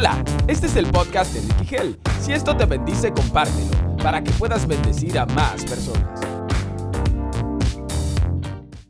Hola, 0.00 0.24
este 0.48 0.66
es 0.66 0.76
el 0.76 0.90
podcast 0.90 1.34
de 1.34 1.42
Nicky 1.42 1.66
Gel. 1.66 2.00
Si 2.22 2.32
esto 2.32 2.56
te 2.56 2.64
bendice, 2.64 3.12
compártelo 3.12 3.98
para 3.98 4.24
que 4.24 4.30
puedas 4.30 4.66
bendecir 4.66 5.18
a 5.18 5.26
más 5.26 5.62
personas. 5.66 6.18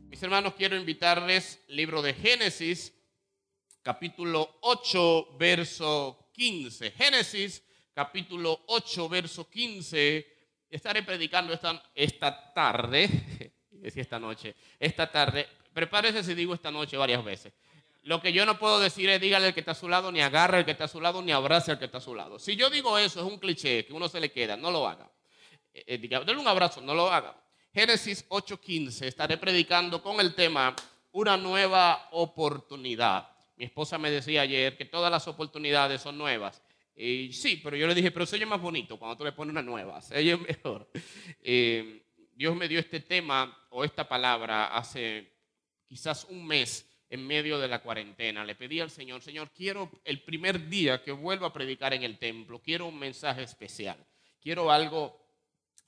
Mis 0.07 0.23
hermanos, 0.23 0.53
quiero 0.55 0.77
invitarles 0.77 1.61
libro 1.67 2.01
de 2.01 2.13
Génesis, 2.13 2.93
capítulo 3.81 4.59
8, 4.61 5.35
verso 5.37 6.29
15. 6.31 6.91
Génesis, 6.91 7.61
capítulo 7.93 8.61
8, 8.67 9.09
verso 9.09 9.49
15. 9.49 10.25
Estaré 10.69 11.03
predicando 11.03 11.51
esta, 11.51 11.91
esta 11.93 12.53
tarde, 12.53 13.53
decía 13.69 14.03
esta 14.03 14.17
noche, 14.17 14.55
esta 14.79 15.11
tarde. 15.11 15.45
Prepárese 15.73 16.23
si 16.23 16.33
digo 16.35 16.53
esta 16.53 16.71
noche 16.71 16.95
varias 16.95 17.21
veces. 17.21 17.51
Lo 18.03 18.19
que 18.19 18.33
yo 18.33 18.45
no 18.45 18.57
puedo 18.57 18.79
decir 18.79 19.09
es 19.09 19.21
dígale 19.21 19.47
al 19.47 19.53
que 19.53 19.59
está 19.59 19.73
a 19.73 19.75
su 19.75 19.87
lado, 19.87 20.11
ni 20.11 20.21
agarre 20.21 20.57
al 20.57 20.65
que 20.65 20.71
está 20.71 20.85
a 20.85 20.87
su 20.87 20.99
lado, 20.99 21.21
ni 21.21 21.31
abrace 21.31 21.71
al 21.71 21.79
que 21.79 21.85
está 21.85 21.99
a 21.99 22.01
su 22.01 22.15
lado. 22.15 22.39
Si 22.39 22.55
yo 22.55 22.69
digo 22.69 22.97
eso, 22.97 23.19
es 23.19 23.31
un 23.31 23.37
cliché 23.37 23.85
que 23.85 23.93
uno 23.93 24.09
se 24.09 24.19
le 24.19 24.31
queda, 24.31 24.57
no 24.57 24.71
lo 24.71 24.87
haga. 24.87 25.11
Eh, 25.73 25.83
eh 25.87 26.07
dale 26.07 26.39
un 26.39 26.47
abrazo, 26.47 26.81
no 26.81 26.95
lo 26.95 27.11
haga. 27.11 27.35
Génesis 27.73 28.25
8:15, 28.27 29.05
estaré 29.05 29.37
predicando 29.37 30.01
con 30.01 30.19
el 30.19 30.33
tema 30.33 30.75
una 31.11 31.37
nueva 31.37 32.09
oportunidad. 32.11 33.29
Mi 33.55 33.65
esposa 33.65 33.97
me 33.97 34.09
decía 34.09 34.41
ayer 34.41 34.75
que 34.75 34.85
todas 34.85 35.11
las 35.11 35.27
oportunidades 35.27 36.01
son 36.01 36.17
nuevas. 36.17 36.61
Y 36.95 37.31
sí, 37.31 37.61
pero 37.63 37.77
yo 37.77 37.87
le 37.87 37.95
dije, 37.95 38.11
pero 38.11 38.25
se 38.25 38.35
oye 38.35 38.45
más 38.45 38.59
bonito 38.59 38.97
cuando 38.97 39.17
tú 39.17 39.23
le 39.23 39.31
pones 39.31 39.51
una 39.51 39.61
nueva, 39.61 40.01
se 40.01 40.17
oye 40.17 40.35
mejor. 40.37 40.89
Eh, 41.43 42.03
Dios 42.33 42.55
me 42.55 42.67
dio 42.67 42.79
este 42.79 42.99
tema 43.01 43.55
o 43.69 43.83
esta 43.83 44.07
palabra 44.07 44.75
hace 44.75 45.31
quizás 45.87 46.25
un 46.25 46.45
mes 46.45 46.90
en 47.11 47.27
medio 47.27 47.59
de 47.59 47.67
la 47.67 47.83
cuarentena. 47.83 48.45
Le 48.45 48.55
pedí 48.55 48.79
al 48.79 48.89
Señor, 48.89 49.21
Señor, 49.21 49.51
quiero 49.51 49.91
el 50.05 50.23
primer 50.23 50.69
día 50.69 51.03
que 51.03 51.11
vuelva 51.11 51.47
a 51.47 51.53
predicar 51.53 51.93
en 51.93 52.03
el 52.03 52.17
templo, 52.17 52.61
quiero 52.61 52.87
un 52.87 52.97
mensaje 52.97 53.43
especial, 53.43 53.97
quiero 54.39 54.71
algo 54.71 55.19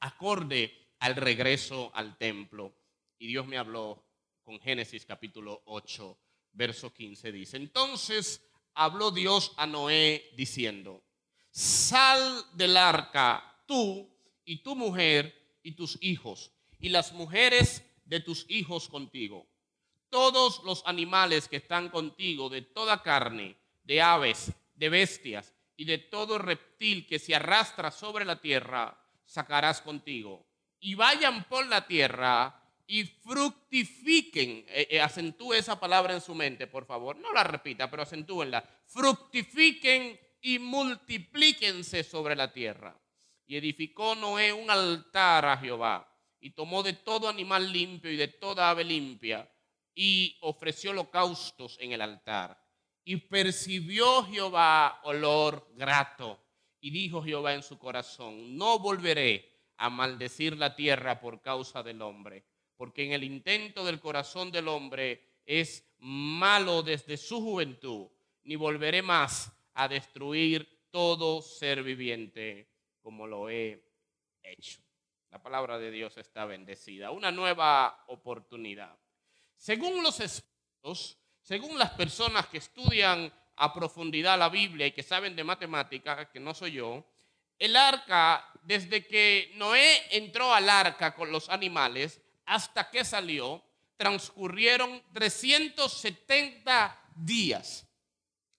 acorde 0.01 0.73
al 0.99 1.15
regreso 1.15 1.91
al 1.95 2.17
templo. 2.17 2.75
Y 3.17 3.27
Dios 3.27 3.47
me 3.47 3.57
habló 3.57 4.03
con 4.43 4.59
Génesis 4.59 5.05
capítulo 5.05 5.63
8, 5.65 6.19
verso 6.51 6.93
15, 6.93 7.31
dice, 7.31 7.55
entonces 7.55 8.45
habló 8.73 9.09
Dios 9.09 9.53
a 9.55 9.65
Noé 9.65 10.29
diciendo, 10.35 11.05
sal 11.51 12.43
del 12.53 12.75
arca 12.75 13.63
tú 13.65 14.13
y 14.43 14.61
tu 14.61 14.75
mujer 14.75 15.57
y 15.63 15.71
tus 15.71 15.97
hijos 16.01 16.51
y 16.79 16.89
las 16.89 17.13
mujeres 17.13 17.81
de 18.03 18.19
tus 18.19 18.45
hijos 18.49 18.89
contigo 18.89 19.52
todos 20.13 20.61
los 20.63 20.83
animales 20.85 21.47
que 21.47 21.55
están 21.55 21.89
contigo, 21.89 22.47
de 22.47 22.61
toda 22.61 23.01
carne, 23.01 23.57
de 23.83 23.99
aves, 23.99 24.53
de 24.75 24.89
bestias 24.89 25.51
y 25.75 25.85
de 25.85 25.97
todo 25.97 26.37
reptil 26.37 27.07
que 27.07 27.17
se 27.17 27.33
arrastra 27.33 27.89
sobre 27.89 28.23
la 28.23 28.39
tierra, 28.39 28.95
sacarás 29.25 29.81
contigo. 29.81 30.45
Y 30.79 30.93
vayan 30.93 31.45
por 31.45 31.65
la 31.65 31.87
tierra 31.87 32.61
y 32.85 33.05
fructifiquen. 33.05 34.63
Eh, 34.67 34.87
eh, 34.91 35.01
acentúe 35.01 35.53
esa 35.53 35.79
palabra 35.79 36.13
en 36.13 36.21
su 36.21 36.35
mente, 36.35 36.67
por 36.67 36.85
favor. 36.85 37.15
No 37.15 37.33
la 37.33 37.43
repita, 37.43 37.89
pero 37.89 38.03
acentúenla. 38.03 38.63
Fructifiquen 38.85 40.19
y 40.41 40.59
multiplíquense 40.59 42.03
sobre 42.03 42.35
la 42.35 42.53
tierra. 42.53 42.95
Y 43.47 43.57
edificó 43.57 44.13
Noé 44.13 44.53
un 44.53 44.69
altar 44.69 45.45
a 45.45 45.57
Jehová 45.57 46.07
y 46.39 46.51
tomó 46.51 46.83
de 46.83 46.93
todo 46.93 47.27
animal 47.27 47.73
limpio 47.73 48.11
y 48.11 48.15
de 48.15 48.27
toda 48.27 48.69
ave 48.69 48.83
limpia 48.83 49.49
y 49.95 50.37
ofreció 50.41 50.91
holocaustos 50.91 51.77
en 51.79 51.91
el 51.91 52.01
altar. 52.01 52.59
Y 53.05 53.17
percibió 53.17 54.23
Jehová 54.23 55.01
olor 55.03 55.67
grato. 55.75 56.39
Y 56.79 56.91
dijo 56.91 57.23
Jehová 57.23 57.53
en 57.53 57.63
su 57.63 57.77
corazón, 57.77 58.57
no 58.57 58.79
volveré 58.79 59.49
a 59.77 59.89
maldecir 59.89 60.57
la 60.57 60.75
tierra 60.75 61.19
por 61.19 61.41
causa 61.41 61.83
del 61.83 62.01
hombre, 62.01 62.43
porque 62.75 63.05
en 63.05 63.13
el 63.13 63.23
intento 63.23 63.85
del 63.85 63.99
corazón 63.99 64.51
del 64.51 64.67
hombre 64.67 65.39
es 65.45 65.85
malo 65.99 66.83
desde 66.83 67.17
su 67.17 67.41
juventud, 67.41 68.07
ni 68.43 68.55
volveré 68.55 69.01
más 69.01 69.51
a 69.73 69.87
destruir 69.87 70.87
todo 70.91 71.41
ser 71.41 71.83
viviente 71.83 72.69
como 73.01 73.27
lo 73.27 73.49
he 73.49 73.83
hecho. 74.43 74.81
La 75.31 75.41
palabra 75.41 75.79
de 75.79 75.89
Dios 75.89 76.17
está 76.17 76.45
bendecida. 76.45 77.11
Una 77.11 77.31
nueva 77.31 78.03
oportunidad. 78.07 78.95
Según 79.57 80.03
los 80.03 80.19
expertos, 80.19 81.17
según 81.41 81.77
las 81.77 81.91
personas 81.91 82.47
que 82.47 82.57
estudian 82.57 83.33
a 83.55 83.73
profundidad 83.73 84.39
la 84.39 84.49
Biblia 84.49 84.87
y 84.87 84.91
que 84.91 85.03
saben 85.03 85.35
de 85.35 85.43
matemática, 85.43 86.29
que 86.31 86.39
no 86.39 86.53
soy 86.53 86.73
yo, 86.73 87.05
el 87.59 87.75
arca, 87.75 88.49
desde 88.63 89.05
que 89.05 89.51
Noé 89.55 90.03
entró 90.11 90.53
al 90.53 90.69
arca 90.69 91.13
con 91.15 91.31
los 91.31 91.49
animales 91.49 92.19
hasta 92.45 92.89
que 92.89 93.05
salió, 93.05 93.63
transcurrieron 93.95 95.01
370 95.13 97.09
días. 97.15 97.87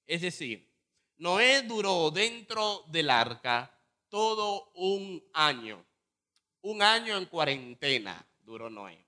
Es 0.07 0.23
decir, 0.23 0.71
Noé 1.17 1.63
duró 1.63 2.11
dentro 2.11 2.85
del 2.89 3.11
arca 3.11 3.71
todo 4.09 4.71
un 4.75 5.23
año. 5.33 5.85
Un 6.63 6.83
año 6.83 7.17
en 7.17 7.27
cuarentena 7.27 8.27
duró 8.41 8.71
Noé. 8.71 9.04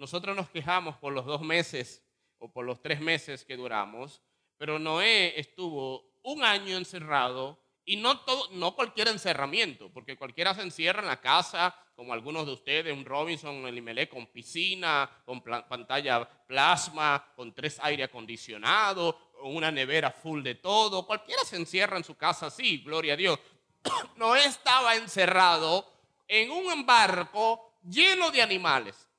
Nosotros 0.00 0.34
nos 0.34 0.48
quejamos 0.48 0.96
por 0.96 1.12
los 1.12 1.26
dos 1.26 1.42
meses 1.42 2.02
o 2.38 2.50
por 2.50 2.64
los 2.64 2.80
tres 2.80 3.02
meses 3.02 3.44
que 3.44 3.54
duramos, 3.54 4.22
pero 4.56 4.78
Noé 4.78 5.38
estuvo 5.38 6.14
un 6.22 6.42
año 6.42 6.78
encerrado 6.78 7.62
y 7.84 7.96
no, 7.96 8.20
todo, 8.20 8.48
no 8.52 8.74
cualquier 8.74 9.08
encerramiento, 9.08 9.92
porque 9.92 10.16
cualquiera 10.16 10.54
se 10.54 10.62
encierra 10.62 11.00
en 11.02 11.08
la 11.08 11.20
casa, 11.20 11.76
como 11.94 12.14
algunos 12.14 12.46
de 12.46 12.52
ustedes, 12.52 12.96
un 12.96 13.04
Robinson, 13.04 13.66
el 13.66 13.76
Imelé, 13.76 14.08
con 14.08 14.28
piscina, 14.28 15.22
con 15.26 15.42
pantalla 15.42 16.26
plasma, 16.46 17.22
con 17.36 17.52
tres 17.52 17.78
aire 17.82 18.04
acondicionado, 18.04 19.34
una 19.42 19.70
nevera 19.70 20.10
full 20.10 20.42
de 20.42 20.54
todo. 20.54 21.06
Cualquiera 21.06 21.42
se 21.44 21.56
encierra 21.56 21.98
en 21.98 22.04
su 22.04 22.14
casa 22.14 22.46
así, 22.46 22.78
gloria 22.78 23.12
a 23.12 23.16
Dios. 23.18 23.38
Noé 24.16 24.46
estaba 24.46 24.96
encerrado 24.96 25.86
en 26.26 26.50
un 26.50 26.86
barco 26.86 27.74
lleno 27.82 28.30
de 28.30 28.40
animales. 28.40 29.09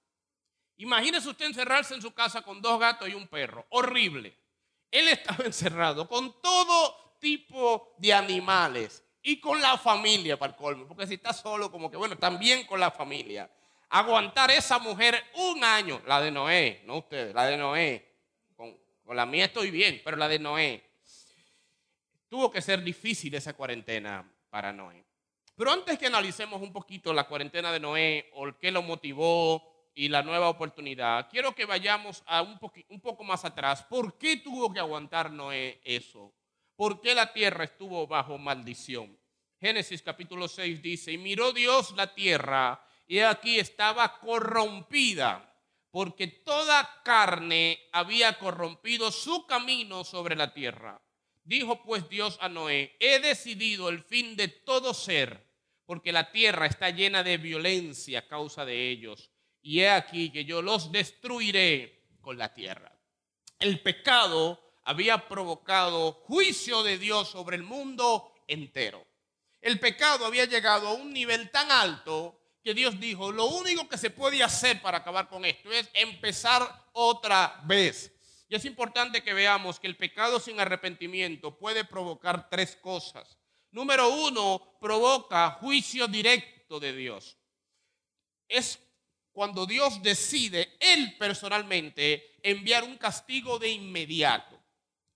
Imagínese 0.82 1.30
usted 1.30 1.46
encerrarse 1.46 1.94
en 1.94 2.02
su 2.02 2.12
casa 2.12 2.42
con 2.42 2.60
dos 2.60 2.80
gatos 2.80 3.08
y 3.08 3.14
un 3.14 3.28
perro. 3.28 3.68
Horrible. 3.70 4.36
Él 4.90 5.08
estaba 5.10 5.44
encerrado 5.46 6.08
con 6.08 6.42
todo 6.42 7.18
tipo 7.20 7.94
de 8.00 8.12
animales 8.12 9.04
y 9.22 9.40
con 9.40 9.62
la 9.62 9.78
familia 9.78 10.40
para 10.40 10.54
el 10.54 10.58
colmo. 10.58 10.88
Porque 10.88 11.06
si 11.06 11.14
está 11.14 11.34
solo, 11.34 11.72
como 11.72 11.92
que 11.92 11.98
bueno, 11.98 12.18
también 12.18 12.66
con 12.66 12.80
la 12.80 12.90
familia. 12.90 13.48
Aguantar 13.90 14.50
esa 14.50 14.80
mujer 14.80 15.24
un 15.36 15.64
año, 15.64 16.02
la 16.08 16.20
de 16.20 16.32
Noé, 16.32 16.82
no 16.86 16.98
ustedes, 16.98 17.36
la 17.36 17.46
de 17.46 17.58
Noé. 17.58 18.16
Con, 18.56 18.76
con 19.06 19.16
la 19.16 19.28
mía 19.28 19.46
estoy 19.46 19.70
bien, 19.70 20.02
pero 20.04 20.18
la 20.18 20.28
de 20.28 20.40
Noé. 20.40 20.84
Tuvo 22.28 22.50
que 22.50 22.62
ser 22.62 22.82
difícil 22.82 23.36
esa 23.36 23.54
cuarentena 23.54 24.28
para 24.50 24.74
Noé. 24.74 25.06
Pero 25.56 25.72
antes 25.74 26.00
que 26.00 26.08
analicemos 26.08 26.60
un 26.60 26.74
poquito 26.74 27.14
la 27.14 27.28
cuarentena 27.28 27.72
de 27.72 27.80
Noé 27.80 28.32
o 28.34 28.52
qué 28.58 28.72
lo 28.72 28.82
motivó, 28.82 29.71
y 29.94 30.08
la 30.08 30.24
nueva 30.24 30.50
oportunidad, 30.50 31.30
quiero 31.30 31.54
que 31.54 31.66
vayamos 31.66 32.24
a 32.26 32.42
un, 32.42 32.58
poco 33.02 33.24
más 33.24 33.44
atrás. 33.44 33.84
¿Por 33.84 34.18
qué 34.18 34.38
tuvo 34.38 34.72
que 34.72 34.80
aguantar 34.80 35.32
Noé 35.32 35.82
eso? 35.84 36.34
¿Por 36.76 37.02
qué 37.02 37.14
la 37.14 37.34
tierra 37.34 37.66
estuvo 37.66 38.08
bajo 38.08 38.38
maldición? 38.38 39.18
Génesis 39.60 40.02
capítulo 40.02 40.48
6 40.48 40.82
dice, 40.82 41.12
y 41.12 41.18
miró 41.18 41.52
Dios 41.52 41.92
la 41.96 42.14
tierra, 42.14 42.84
y 43.06 43.20
aquí 43.20 43.60
estaba 43.60 44.20
corrompida, 44.20 45.54
porque 45.92 46.28
toda 46.28 47.02
carne 47.04 47.80
había 47.92 48.40
corrompido 48.40 49.12
su 49.12 49.46
camino 49.46 50.04
sobre 50.04 50.36
la 50.36 50.54
tierra. 50.54 51.02
Dijo 51.44 51.84
pues 51.84 52.08
Dios 52.08 52.38
a 52.42 52.50
Noé, 52.50 52.96
he 53.00 53.20
decidido 53.20 53.90
el 53.90 54.04
fin 54.04 54.36
de 54.36 54.48
todo 54.48 54.94
ser, 54.94 55.46
porque 55.86 56.12
la 56.12 56.32
tierra 56.32 56.66
está 56.66 56.90
llena 56.90 57.24
de 57.24 57.38
violencia 57.38 58.20
a 58.20 58.28
causa 58.28 58.64
de 58.64 58.90
ellos 58.90 59.31
y 59.62 59.82
he 59.82 59.90
aquí 59.90 60.32
que 60.32 60.46
yo 60.46 60.62
los 60.62 60.92
destruiré 60.92 62.16
con 62.22 62.38
la 62.38 62.54
tierra. 62.54 62.92
El 63.60 63.82
pecado 63.82 64.60
había 64.84 65.28
provocado 65.28 66.14
juicio 66.14 66.84
de 66.84 66.98
Dios 66.98 67.30
sobre 67.30 67.56
el 67.56 67.64
mundo 67.64 68.34
entero. 68.48 69.06
El 69.62 69.80
pecado 69.80 70.26
había 70.26 70.46
llegado 70.46 70.88
a 70.88 70.94
un 70.94 71.14
nivel 71.14 71.52
tan 71.52 71.72
alto 71.72 72.40
que 72.64 72.74
Dios 72.74 73.00
dijo, 73.00 73.32
lo 73.32 73.46
único 73.46 73.88
que 73.88 73.98
se 73.98 74.10
puede 74.10 74.44
hacer 74.44 74.82
para 74.82 75.00
acabar 75.00 75.30
con 75.30 75.46
esto 75.46 75.72
es 75.72 75.90
empezar 75.94 76.90
otra 76.94 77.62
vez. 77.66 78.12
Y 78.50 78.56
es 78.56 78.66
importante 78.66 79.24
que 79.24 79.34
veamos 79.34 79.80
que 79.80 79.88
el 79.88 79.98
pecado 79.98 80.40
sin 80.40 80.60
arrepentimiento 80.60 81.58
puede 81.58 81.86
provocar 81.86 82.50
tres 82.50 82.76
cosas. 82.76 83.38
Número 83.72 84.10
uno, 84.10 84.78
provoca 84.82 85.52
juicio 85.52 86.08
directo 86.08 86.80
de 86.80 86.94
Dios. 86.94 87.38
Es 88.48 88.80
cuando 89.42 89.66
Dios 89.66 90.04
decide, 90.04 90.78
Él 90.80 91.16
personalmente, 91.18 92.36
enviar 92.44 92.84
un 92.84 92.96
castigo 92.96 93.58
de 93.58 93.70
inmediato. 93.70 94.56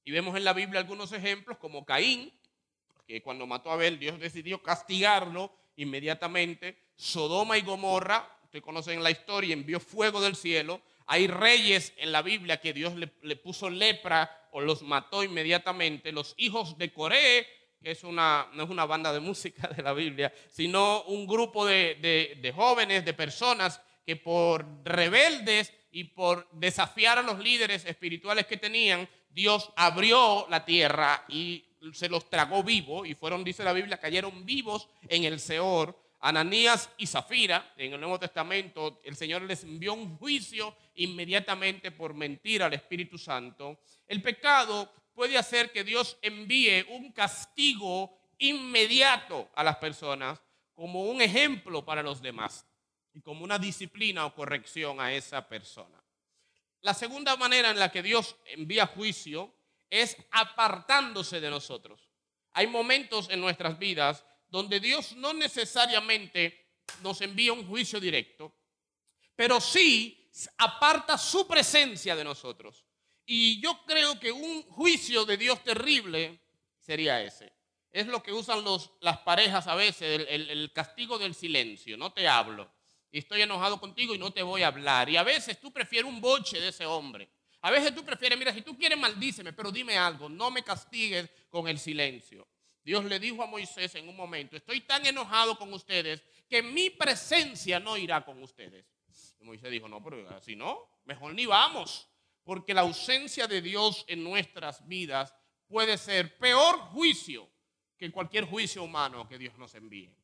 Y 0.04 0.10
vemos 0.10 0.36
en 0.36 0.44
la 0.44 0.54
Biblia 0.54 0.80
algunos 0.80 1.12
ejemplos 1.12 1.60
como 1.60 1.86
Caín, 1.86 2.33
que 3.07 3.22
cuando 3.22 3.45
mató 3.45 3.69
a 3.69 3.75
Abel, 3.75 4.00
Dios 4.00 4.19
decidió 4.19 4.63
castigarlo 4.63 5.56
inmediatamente. 5.75 6.75
Sodoma 6.95 7.60
y 7.60 7.62
Gomorra, 7.62 8.27
ustedes 8.45 8.63
conocen 8.63 9.04
la 9.04 9.12
historia, 9.12 9.54
envió 9.54 9.80
fuego 9.80 10.19
del 10.19 10.36
cielo. 10.36 10.81
Hay 11.06 11.27
reyes 11.27 11.94
en 11.98 12.12
la 12.12 12.24
Biblia 12.24 12.60
que 12.60 12.74
Dios 12.74 12.95
le, 12.95 13.36
puso 13.36 13.69
lepra 13.69 14.50
o 14.54 14.60
los 14.60 14.81
mató 14.81 15.24
inmediatamente. 15.24 16.12
Los 16.12 16.33
hijos 16.38 16.80
de 16.80 16.92
Coré, 16.92 17.45
que 17.80 17.92
es 17.92 18.04
una, 18.04 18.50
no 18.54 18.63
es 18.63 18.72
una 18.72 18.88
banda 18.88 19.13
de 19.13 19.19
música 19.19 19.68
de 19.68 19.83
la 19.83 19.94
Biblia, 19.94 20.33
sino 20.50 21.04
un 21.04 21.27
grupo 21.27 21.63
de, 21.63 22.39
de 22.42 22.51
jóvenes, 22.54 23.06
de 23.06 23.13
personas 23.13 23.80
que 24.06 24.16
por 24.16 24.66
rebeldes 24.84 25.74
y 25.92 26.06
por 26.06 26.48
desafiar 26.52 27.18
a 27.18 27.24
los 27.24 27.40
líderes 27.40 27.86
espirituales 27.86 28.46
que 28.46 28.57
tenían, 28.57 29.07
Dios 29.30 29.72
abrió 29.75 30.46
la 30.50 30.63
tierra 30.63 31.25
y 31.28 31.66
se 31.94 32.10
los 32.10 32.30
tragó 32.30 32.63
vivos 32.63 33.07
y 33.07 33.16
fueron, 33.16 33.44
dice 33.44 33.63
la 33.63 33.74
Biblia, 33.74 33.98
cayeron 33.98 34.46
vivos 34.46 34.88
en 35.07 35.24
el 35.24 35.40
Seor. 35.40 35.98
Ananías 36.19 36.90
y 36.98 37.06
Zafira, 37.06 37.74
en 37.78 37.94
el 37.94 38.00
Nuevo 38.00 38.19
Testamento, 38.19 39.00
el 39.04 39.16
Señor 39.16 39.44
les 39.44 39.63
envió 39.63 39.94
un 39.94 40.18
juicio 40.18 40.75
inmediatamente 40.96 41.92
por 41.92 42.13
mentir 42.13 42.63
al 42.63 42.74
Espíritu 42.74 43.18
Santo. 43.18 43.80
El 44.08 44.22
pecado 44.22 44.92
puede 45.13 45.38
hacer 45.38 45.72
que 45.72 45.84
Dios 45.84 46.18
envíe 46.22 46.86
un 46.90 47.12
castigo 47.12 48.18
inmediato 48.40 49.50
a 49.56 49.63
las 49.63 49.78
personas 49.78 50.42
como 50.74 51.04
un 51.04 51.22
ejemplo 51.22 51.86
para 51.86 52.01
los 52.01 52.22
demás 52.22 52.66
y 53.15 53.21
como 53.21 53.45
una 53.45 53.57
disciplina 53.57 54.25
o 54.25 54.35
corrección 54.35 55.00
a 55.00 55.13
esa 55.13 55.47
persona. 55.47 56.03
La 56.81 56.94
segunda 56.94 57.38
manera 57.38 57.71
en 57.71 57.79
la 57.79 57.89
que 57.89 58.03
Dios 58.03 58.35
envía 58.45 58.88
juicio 58.88 59.56
es 59.89 60.17
apartándose 60.31 61.39
de 61.39 61.50
nosotros. 61.50 62.12
Hay 62.51 62.67
momentos 62.67 63.29
en 63.29 63.39
nuestras 63.39 63.79
vidas 63.79 64.25
donde 64.50 64.81
Dios 64.81 65.15
no 65.15 65.33
necesariamente 65.33 66.73
nos 67.01 67.21
envía 67.21 67.53
un 67.53 67.65
juicio 67.65 68.01
directo, 68.01 68.53
pero 69.33 69.62
sí 69.62 70.29
aparta 70.57 71.17
su 71.17 71.47
presencia 71.47 72.17
de 72.17 72.23
nosotros. 72.23 72.85
Y 73.25 73.62
yo 73.62 73.85
creo 73.85 74.19
que 74.19 74.31
un 74.33 74.63
juicio 74.63 75.25
de 75.25 75.38
Dios 75.38 75.63
terrible 75.63 76.39
sería 76.79 77.23
ese. 77.23 77.53
Es 77.91 78.07
lo 78.07 78.21
que 78.21 78.33
usan 78.33 78.63
las 79.00 79.19
parejas 79.19 79.67
a 79.67 79.75
veces, 79.75 80.27
el, 80.29 80.71
castigo 80.73 81.17
del 81.17 81.33
silencio, 81.33 81.95
no 81.95 82.12
te 82.12 82.27
hablo 82.27 82.75
estoy 83.19 83.41
enojado 83.41 83.79
contigo 83.79 84.13
y 84.13 84.17
no 84.17 84.31
te 84.31 84.44
voy 84.44 84.63
a 84.63 84.67
hablar. 84.67 85.09
Y 85.09 85.17
a 85.17 85.23
veces 85.23 85.59
tú 85.59 85.71
prefieres 85.71 86.09
un 86.09 86.19
boche 86.19 86.59
de 86.59 86.69
ese 86.69 86.85
hombre. 86.85 87.29
A 87.62 87.71
veces 87.71 87.95
tú 87.95 88.03
prefieres, 88.03 88.38
mira, 88.38 88.53
si 88.53 88.62
tú 88.62 88.77
quieres 88.77 88.97
maldíceme, 88.97 89.53
pero 89.53 89.71
dime 89.71 89.97
algo, 89.97 90.29
no 90.29 90.51
me 90.51 90.63
castigues 90.63 91.29
con 91.50 91.67
el 91.67 91.79
silencio. 91.79 92.47
Dios 92.83 93.03
le 93.06 93.19
dijo 93.19 93.41
a 93.41 93.47
Moisés 93.47 93.95
en 93.95 94.07
un 94.07 94.15
momento, 94.15 94.56
estoy 94.56 94.81
tan 94.81 95.03
enojado 95.06 95.57
con 95.57 95.73
ustedes 95.73 96.23
que 96.47 96.62
mi 96.62 96.91
presencia 96.91 97.79
no 97.79 97.97
irá 97.97 98.23
con 98.23 98.41
ustedes. 98.44 98.85
Y 99.39 99.44
Moisés 99.44 99.71
dijo, 99.71 99.88
no, 99.88 100.03
pero 100.03 100.29
así 100.29 100.56
no, 100.56 101.00
mejor 101.06 101.33
ni 101.33 101.47
vamos, 101.47 102.07
porque 102.44 102.75
la 102.75 102.81
ausencia 102.81 103.47
de 103.47 103.62
Dios 103.62 104.06
en 104.07 104.23
nuestras 104.23 104.88
vidas 104.88 105.33
puede 105.67 105.97
ser 105.97 106.38
peor 106.38 106.77
juicio 106.91 107.50
que 107.97 108.12
cualquier 108.12 108.45
juicio 108.45 108.83
humano 108.83 109.27
que 109.27 109.39
Dios 109.39 109.57
nos 109.57 109.73
envíe. 109.73 110.15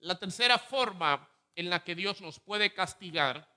La 0.00 0.18
tercera 0.18 0.58
forma 0.58 1.30
en 1.56 1.70
la 1.70 1.84
que 1.84 1.94
Dios 1.94 2.20
nos 2.20 2.40
puede 2.40 2.72
castigar 2.72 3.48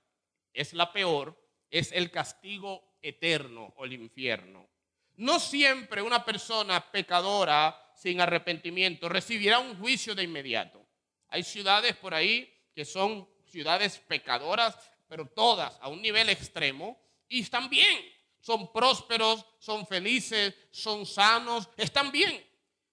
es 0.52 0.72
la 0.72 0.92
peor, 0.92 1.40
es 1.70 1.92
el 1.92 2.10
castigo 2.10 2.96
eterno 3.02 3.72
o 3.76 3.84
el 3.84 3.92
infierno. 3.92 4.68
No 5.16 5.40
siempre 5.40 6.02
una 6.02 6.24
persona 6.24 6.92
pecadora 6.92 7.76
sin 7.96 8.20
arrepentimiento 8.20 9.08
recibirá 9.08 9.58
un 9.58 9.78
juicio 9.78 10.14
de 10.14 10.22
inmediato. 10.22 10.86
Hay 11.28 11.42
ciudades 11.42 11.96
por 11.96 12.14
ahí 12.14 12.52
que 12.74 12.84
son 12.84 13.28
ciudades 13.44 13.98
pecadoras, 13.98 14.76
pero 15.08 15.26
todas 15.26 15.76
a 15.80 15.88
un 15.88 16.00
nivel 16.00 16.28
extremo, 16.28 17.00
y 17.28 17.40
están 17.40 17.68
bien. 17.68 18.12
Son 18.40 18.72
prósperos, 18.72 19.44
son 19.58 19.86
felices, 19.86 20.54
son 20.70 21.04
sanos, 21.04 21.68
están 21.76 22.12
bien. 22.12 22.47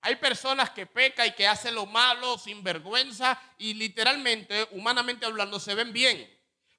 Hay 0.06 0.18
personas 0.18 0.69
que 0.69 0.86
pecan 0.86 1.30
y 1.30 1.31
que 1.31 1.48
hacen 1.48 1.74
lo 1.74 1.88
malo 1.88 2.38
sin 2.38 2.63
vergüenza 2.63 3.42
y 3.57 3.74
literalmente, 3.74 4.68
humanamente 4.74 5.25
hablando, 5.25 5.60
se 5.60 5.74
ven 5.74 5.92
bien. 5.92 6.30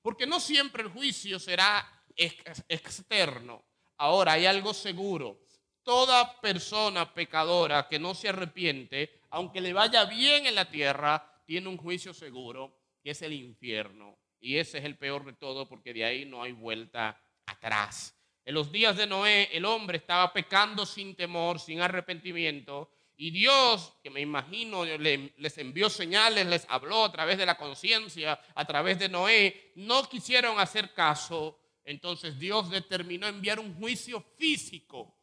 Porque 0.00 0.28
no 0.28 0.38
siempre 0.38 0.84
el 0.84 0.90
juicio 0.90 1.40
será 1.40 1.84
externo. 2.17 3.64
Ahora, 3.96 4.34
hay 4.34 4.46
algo 4.46 4.73
seguro. 4.73 5.40
Toda 5.82 6.40
persona 6.40 7.12
pecadora 7.12 7.88
que 7.88 7.99
no 7.99 8.14
se 8.14 8.28
arrepiente, 8.28 9.19
aunque 9.31 9.61
le 9.61 9.72
vaya 9.72 10.05
bien 10.05 10.46
en 10.46 10.55
la 10.55 10.70
tierra, 10.70 11.43
tiene 11.46 11.67
un 11.67 11.79
juicio 11.79 12.14
seguro, 12.14 12.79
que 13.02 13.11
es 13.11 13.22
el 13.22 13.32
infierno. 13.32 14.17
Y 14.38 14.58
ese 14.58 14.79
es 14.79 14.84
el 14.84 14.96
peor 14.96 15.25
de 15.25 15.32
todo 15.32 15.69
porque 15.69 15.93
de 15.93 16.05
ahí 16.05 16.26
no 16.26 16.44
hay 16.44 16.52
vuelta 16.52 17.20
atrás. 17.44 18.17
En 18.44 18.55
los 18.55 18.70
días 18.70 18.96
de 18.96 19.08
Noé, 19.08 19.49
el 19.52 19.64
hombre 19.64 19.99
estaba 19.99 20.32
pecando 20.32 20.87
sin 20.87 21.17
temor, 21.17 21.58
sin 21.58 21.81
arrepentimiento, 21.81 22.93
y 23.19 23.31
Dios, 23.31 23.95
que 24.03 24.11
me 24.11 24.21
imagino 24.21 24.85
les 24.85 25.59
envió 25.59 25.89
señales, 25.89 26.47
les 26.47 26.67
habló 26.69 27.05
a 27.05 27.13
través 27.13 27.39
de 27.39 27.47
la 27.47 27.57
conciencia, 27.57 28.39
a 28.55 28.65
través 28.67 28.99
de 28.99 29.09
Noé, 29.09 29.73
no 29.77 30.07
quisieron 30.09 30.59
hacer 30.59 30.93
caso. 30.93 31.59
Entonces 31.85 32.39
Dios 32.39 32.69
determinó 32.69 33.27
enviar 33.27 33.59
un 33.59 33.75
juicio 33.75 34.21
físico. 34.37 35.17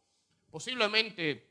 Posiblemente 0.50 1.50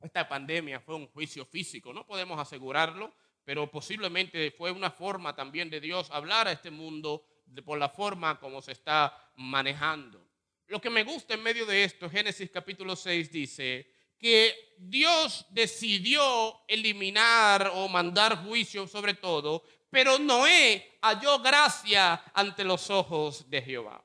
esta 0.00 0.26
pandemia 0.26 0.80
fue 0.80 0.94
un 0.94 1.08
juicio 1.08 1.44
físico, 1.44 1.92
no 1.92 2.06
podemos 2.06 2.40
asegurarlo, 2.40 3.14
pero 3.44 3.70
posiblemente 3.70 4.50
fue 4.52 4.70
una 4.70 4.90
forma 4.90 5.34
también 5.34 5.68
de 5.68 5.80
Dios 5.80 6.10
hablar 6.10 6.48
a 6.48 6.52
este 6.52 6.70
mundo 6.70 7.26
por 7.64 7.78
la 7.78 7.90
forma 7.90 8.40
como 8.40 8.62
se 8.62 8.72
está 8.72 9.30
manejando. 9.36 10.26
Lo 10.68 10.80
que 10.80 10.88
me 10.90 11.04
gusta 11.04 11.34
en 11.34 11.42
medio 11.42 11.66
de 11.66 11.84
esto, 11.84 12.08
Génesis 12.08 12.50
capítulo 12.50 12.96
6 12.96 13.30
dice, 13.30 13.91
que 14.22 14.76
Dios 14.78 15.44
decidió 15.50 16.62
eliminar 16.68 17.72
o 17.74 17.88
mandar 17.88 18.44
juicio 18.44 18.86
sobre 18.86 19.14
todo, 19.14 19.64
pero 19.90 20.16
Noé 20.20 20.98
halló 21.02 21.40
gracia 21.40 22.22
ante 22.32 22.62
los 22.62 22.88
ojos 22.88 23.50
de 23.50 23.62
Jehová. 23.62 24.02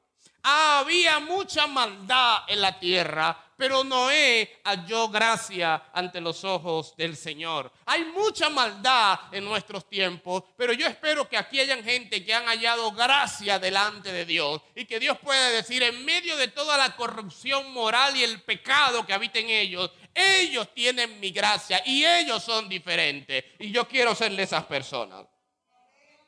Había 0.49 1.19
mucha 1.19 1.67
maldad 1.67 2.43
en 2.47 2.61
la 2.61 2.79
tierra, 2.79 3.37
pero 3.57 3.83
Noé 3.83 4.61
halló 4.63 5.09
gracia 5.09 5.89
ante 5.91 6.21
los 6.21 6.45
ojos 6.45 6.95
del 6.95 7.17
Señor. 7.17 7.69
Hay 7.85 8.05
mucha 8.05 8.49
maldad 8.49 9.19
en 9.33 9.43
nuestros 9.43 9.89
tiempos, 9.89 10.43
pero 10.55 10.71
yo 10.71 10.87
espero 10.87 11.27
que 11.27 11.35
aquí 11.35 11.59
hayan 11.59 11.83
gente 11.83 12.23
que 12.23 12.33
han 12.33 12.45
hallado 12.45 12.93
gracia 12.93 13.59
delante 13.59 14.13
de 14.13 14.23
Dios 14.25 14.61
y 14.73 14.85
que 14.85 14.99
Dios 14.99 15.17
pueda 15.17 15.49
decir 15.49 15.83
en 15.83 16.05
medio 16.05 16.37
de 16.37 16.47
toda 16.47 16.77
la 16.77 16.95
corrupción 16.95 17.73
moral 17.73 18.15
y 18.15 18.23
el 18.23 18.41
pecado 18.41 19.05
que 19.05 19.13
habita 19.13 19.39
en 19.39 19.49
ellos, 19.49 19.91
ellos 20.13 20.73
tienen 20.73 21.19
mi 21.19 21.31
gracia 21.31 21.81
y 21.85 22.05
ellos 22.05 22.41
son 22.41 22.69
diferentes 22.69 23.43
y 23.59 23.71
yo 23.71 23.85
quiero 23.85 24.15
serle 24.15 24.43
esas 24.43 24.63
personas. 24.63 25.25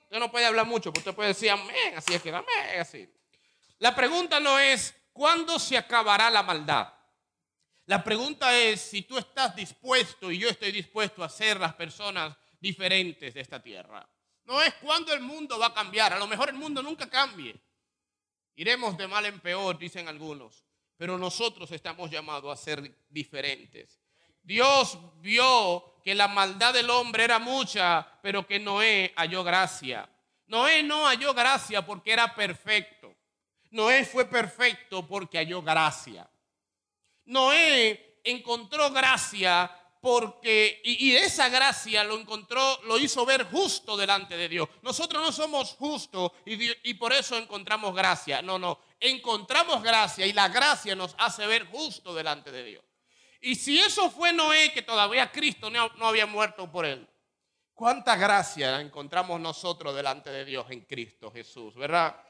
Usted 0.03 0.19
no 0.19 0.29
puede 0.29 0.46
hablar 0.46 0.65
mucho, 0.65 0.91
pero 0.91 1.00
usted 1.00 1.15
puede 1.15 1.29
decir 1.29 1.51
amén, 1.51 1.93
así 1.96 2.15
es 2.15 2.22
que 2.22 2.29
amén, 2.31 2.79
así. 2.81 3.08
La 3.79 3.95
pregunta 3.95 4.39
no 4.39 4.59
es 4.59 4.93
cuándo 5.13 5.57
se 5.57 5.77
acabará 5.77 6.29
la 6.29 6.43
maldad. 6.43 6.93
La 7.86 8.03
pregunta 8.03 8.55
es 8.55 8.81
si 8.81 9.01
tú 9.01 9.17
estás 9.17 9.55
dispuesto 9.55 10.31
y 10.31 10.38
yo 10.38 10.50
estoy 10.50 10.71
dispuesto 10.71 11.24
a 11.24 11.29
ser 11.29 11.59
las 11.59 11.74
personas 11.74 12.38
diferentes 12.59 13.33
de 13.33 13.41
esta 13.41 13.62
tierra. 13.62 14.07
No 14.45 14.62
es 14.62 14.74
cuándo 14.75 15.13
el 15.13 15.21
mundo 15.21 15.57
va 15.57 15.67
a 15.67 15.74
cambiar. 15.74 16.13
A 16.13 16.19
lo 16.19 16.27
mejor 16.27 16.50
el 16.50 16.55
mundo 16.55 16.83
nunca 16.83 17.09
cambie. 17.09 17.55
Iremos 18.55 18.98
de 18.98 19.07
mal 19.07 19.25
en 19.25 19.39
peor, 19.39 19.77
dicen 19.77 20.07
algunos. 20.07 20.65
Pero 20.98 21.17
nosotros 21.17 21.71
estamos 21.71 22.12
llamados 22.12 22.51
a 22.51 22.62
ser 22.62 22.95
diferentes. 23.09 24.00
Dios 24.43 24.98
vio 25.21 26.01
que 26.03 26.13
la 26.13 26.27
maldad 26.27 26.74
del 26.74 26.89
hombre 26.89 27.24
era 27.24 27.39
mucha, 27.39 28.19
pero 28.21 28.45
que 28.45 28.59
Noé 28.59 29.13
halló 29.15 29.43
gracia. 29.43 30.09
Noé 30.48 30.83
no 30.83 31.05
halló 31.05 31.33
gracia 31.33 31.86
porque 31.86 32.12
era 32.12 32.36
perfecto. 32.36 33.09
Noé 33.72 34.06
fue 34.06 34.26
perfecto 34.26 35.08
porque 35.08 35.38
halló 35.38 35.62
gracia. 35.62 36.30
Noé 37.26 38.20
encontró 38.24 38.92
gracia 38.92 39.72
porque, 40.02 40.82
y, 40.84 41.14
esa 41.16 41.50
gracia 41.50 42.04
lo 42.04 42.18
encontró, 42.18 42.82
lo 42.84 42.98
hizo 42.98 43.26
ver 43.26 43.44
justo 43.46 43.98
delante 43.98 44.38
de 44.38 44.48
Dios. 44.48 44.70
Nosotros 44.82 45.22
no 45.22 45.32
somos 45.32 45.76
justos 45.76 46.32
y, 46.46 46.94
por 46.96 47.12
eso 47.14 47.38
encontramos 47.38 47.94
gracia. 47.94 48.42
No, 48.42 48.58
no, 48.58 48.80
encontramos 49.00 49.84
gracia 49.84 50.26
y 50.26 50.34
la 50.34 50.48
gracia 50.48 50.96
nos 50.96 51.16
hace 51.18 51.46
ver 51.48 51.66
justo 51.68 52.16
delante 52.16 52.52
de 52.52 52.64
Dios. 52.64 52.84
Y 53.42 53.56
si 53.56 53.80
eso 53.80 54.10
fue 54.10 54.34
Noé, 54.34 54.72
que 54.74 54.82
todavía 54.82 55.32
Cristo 55.32 55.70
no, 55.70 55.90
no 55.98 56.08
había 56.08 56.26
muerto 56.26 56.70
por 56.72 56.86
él, 56.86 57.08
¿cuánta 57.74 58.16
gracia 58.16 58.82
encontramos 58.82 59.40
nosotros 59.40 59.96
delante 59.96 60.30
de 60.30 60.46
Dios 60.46 60.66
en 60.70 60.82
Cristo 60.82 61.32
Jesús, 61.32 61.76
verdad? 61.76 62.22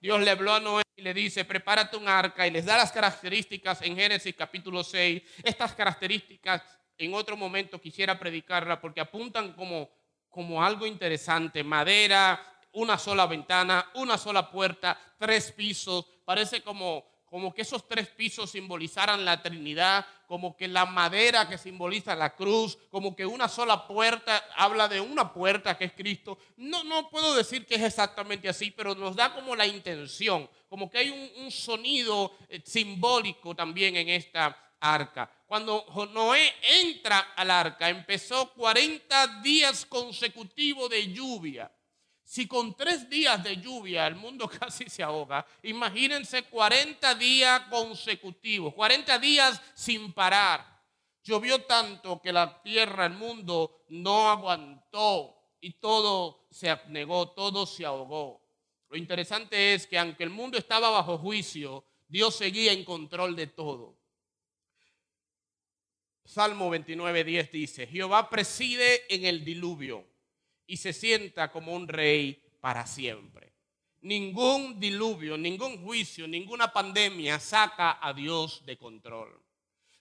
Dios 0.00 0.20
le 0.20 0.30
habló 0.30 0.52
a 0.52 0.60
Noé 0.60 0.85
y 0.96 1.02
le 1.02 1.12
dice, 1.12 1.44
prepárate 1.44 1.96
un 1.96 2.08
arca 2.08 2.46
y 2.46 2.50
les 2.50 2.64
da 2.64 2.78
las 2.78 2.90
características 2.90 3.82
en 3.82 3.94
Génesis 3.94 4.34
capítulo 4.34 4.82
6. 4.82 5.22
Estas 5.44 5.74
características 5.74 6.62
en 6.96 7.12
otro 7.12 7.36
momento 7.36 7.78
quisiera 7.78 8.18
predicarla 8.18 8.80
porque 8.80 9.02
apuntan 9.02 9.52
como, 9.52 9.90
como 10.30 10.64
algo 10.64 10.86
interesante. 10.86 11.62
Madera, 11.62 12.40
una 12.72 12.96
sola 12.96 13.26
ventana, 13.26 13.90
una 13.94 14.16
sola 14.16 14.50
puerta, 14.50 14.98
tres 15.18 15.52
pisos. 15.52 16.06
Parece 16.24 16.62
como, 16.62 17.04
como 17.36 17.52
que 17.52 17.60
esos 17.60 17.86
tres 17.86 18.08
pisos 18.08 18.52
simbolizaran 18.52 19.22
la 19.22 19.42
Trinidad, 19.42 20.06
como 20.26 20.56
que 20.56 20.66
la 20.66 20.86
madera 20.86 21.46
que 21.46 21.58
simboliza 21.58 22.16
la 22.16 22.34
cruz, 22.34 22.78
como 22.90 23.14
que 23.14 23.26
una 23.26 23.46
sola 23.46 23.86
puerta 23.86 24.42
habla 24.56 24.88
de 24.88 25.02
una 25.02 25.34
puerta 25.34 25.76
que 25.76 25.84
es 25.84 25.92
Cristo. 25.92 26.38
No, 26.56 26.82
no 26.84 27.10
puedo 27.10 27.34
decir 27.34 27.66
que 27.66 27.74
es 27.74 27.82
exactamente 27.82 28.48
así, 28.48 28.70
pero 28.70 28.94
nos 28.94 29.14
da 29.14 29.34
como 29.34 29.54
la 29.54 29.66
intención, 29.66 30.48
como 30.70 30.88
que 30.90 30.96
hay 30.96 31.10
un, 31.36 31.50
sonido 31.50 32.34
eh, 32.48 32.62
simbólico 32.64 33.54
también 33.54 33.96
en 33.96 34.08
esta 34.08 34.56
arca. 34.80 35.30
Cuando 35.46 35.84
Noé 36.14 36.54
entra 36.80 37.34
al 37.36 37.50
arca, 37.50 37.90
empezó 37.90 38.50
40 38.54 39.42
días 39.42 39.84
consecutivos 39.84 40.88
de 40.88 41.12
lluvia. 41.12 41.70
Si 42.26 42.48
con 42.48 42.74
tres 42.74 43.08
días 43.08 43.42
de 43.44 43.58
lluvia 43.58 44.04
el 44.04 44.16
mundo 44.16 44.48
casi 44.60 44.90
se 44.90 45.00
ahoga, 45.04 45.46
imagínense 45.62 46.42
40 46.42 47.14
días 47.14 47.62
consecutivos, 47.70 48.74
40 48.74 49.16
días 49.20 49.62
sin 49.74 50.12
parar. 50.12 50.66
Llovió 51.22 51.62
tanto 51.62 52.20
que 52.20 52.32
la 52.32 52.60
tierra, 52.62 53.06
el 53.06 53.12
mundo 53.12 53.84
no 53.90 54.28
aguantó 54.28 55.36
y 55.60 55.74
todo 55.74 56.48
se 56.50 56.68
abnegó, 56.68 57.30
todo 57.30 57.64
se 57.64 57.86
ahogó. 57.86 58.44
Lo 58.88 58.96
interesante 58.96 59.74
es 59.74 59.86
que 59.86 59.96
aunque 59.96 60.24
el 60.24 60.30
mundo 60.30 60.58
estaba 60.58 60.90
bajo 60.90 61.18
juicio, 61.18 61.84
Dios 62.08 62.34
seguía 62.34 62.72
en 62.72 62.84
control 62.84 63.36
de 63.36 63.46
todo. 63.46 64.00
Salmo 66.24 66.70
29, 66.70 67.22
10 67.22 67.52
dice, 67.52 67.86
Jehová 67.86 68.28
preside 68.28 69.02
en 69.14 69.26
el 69.26 69.44
diluvio 69.44 70.15
y 70.66 70.76
se 70.76 70.92
sienta 70.92 71.50
como 71.50 71.72
un 71.72 71.88
rey 71.88 72.42
para 72.60 72.86
siempre. 72.86 73.52
Ningún 74.02 74.78
diluvio, 74.78 75.36
ningún 75.36 75.82
juicio, 75.84 76.28
ninguna 76.28 76.72
pandemia 76.72 77.40
saca 77.40 77.98
a 78.00 78.12
Dios 78.12 78.64
de 78.64 78.76
control. 78.76 79.42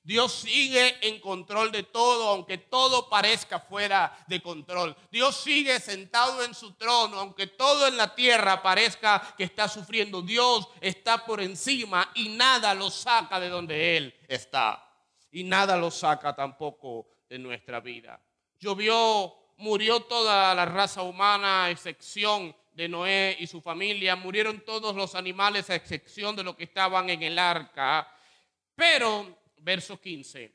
Dios 0.05 0.33
sigue 0.33 0.99
en 1.01 1.19
control 1.19 1.71
de 1.71 1.81
todo, 1.81 2.29
aunque 2.29 2.59
todo 2.59 3.09
parezca 3.09 3.59
fuera 3.59 4.15
de 4.27 4.39
control. 4.39 4.95
Dios 5.11 5.35
sigue 5.35 5.79
sentado 5.79 6.43
en 6.43 6.53
su 6.53 6.73
trono, 6.73 7.19
aunque 7.19 7.47
todo 7.47 7.87
en 7.87 7.97
la 7.97 8.13
tierra 8.13 8.61
parezca 8.61 9.33
que 9.35 9.45
está 9.45 9.67
sufriendo. 9.67 10.21
Dios 10.21 10.67
está 10.79 11.25
por 11.25 11.41
encima 11.41 12.11
y 12.13 12.29
nada 12.29 12.75
lo 12.75 12.91
saca 12.91 13.39
de 13.39 13.49
donde 13.49 13.97
Él 13.97 14.13
está. 14.27 14.87
Y 15.31 15.43
nada 15.43 15.75
lo 15.75 15.89
saca 15.89 16.35
tampoco 16.35 17.07
de 17.27 17.39
nuestra 17.39 17.79
vida. 17.79 18.21
Llovió, 18.59 19.33
murió 19.57 20.01
toda 20.01 20.53
la 20.55 20.65
raza 20.65 21.01
humana, 21.01 21.65
a 21.65 21.71
excepción 21.71 22.55
de 22.73 22.89
Noé 22.89 23.37
y 23.39 23.47
su 23.47 23.61
familia. 23.61 24.15
Murieron 24.15 24.61
todos 24.61 24.95
los 24.95 25.15
animales, 25.15 25.69
a 25.69 25.75
excepción 25.75 26.35
de 26.35 26.43
los 26.43 26.55
que 26.55 26.65
estaban 26.65 27.09
en 27.09 27.23
el 27.23 27.39
arca. 27.39 28.11
Pero 28.75 29.39
verso 29.57 29.99
15. 29.99 30.53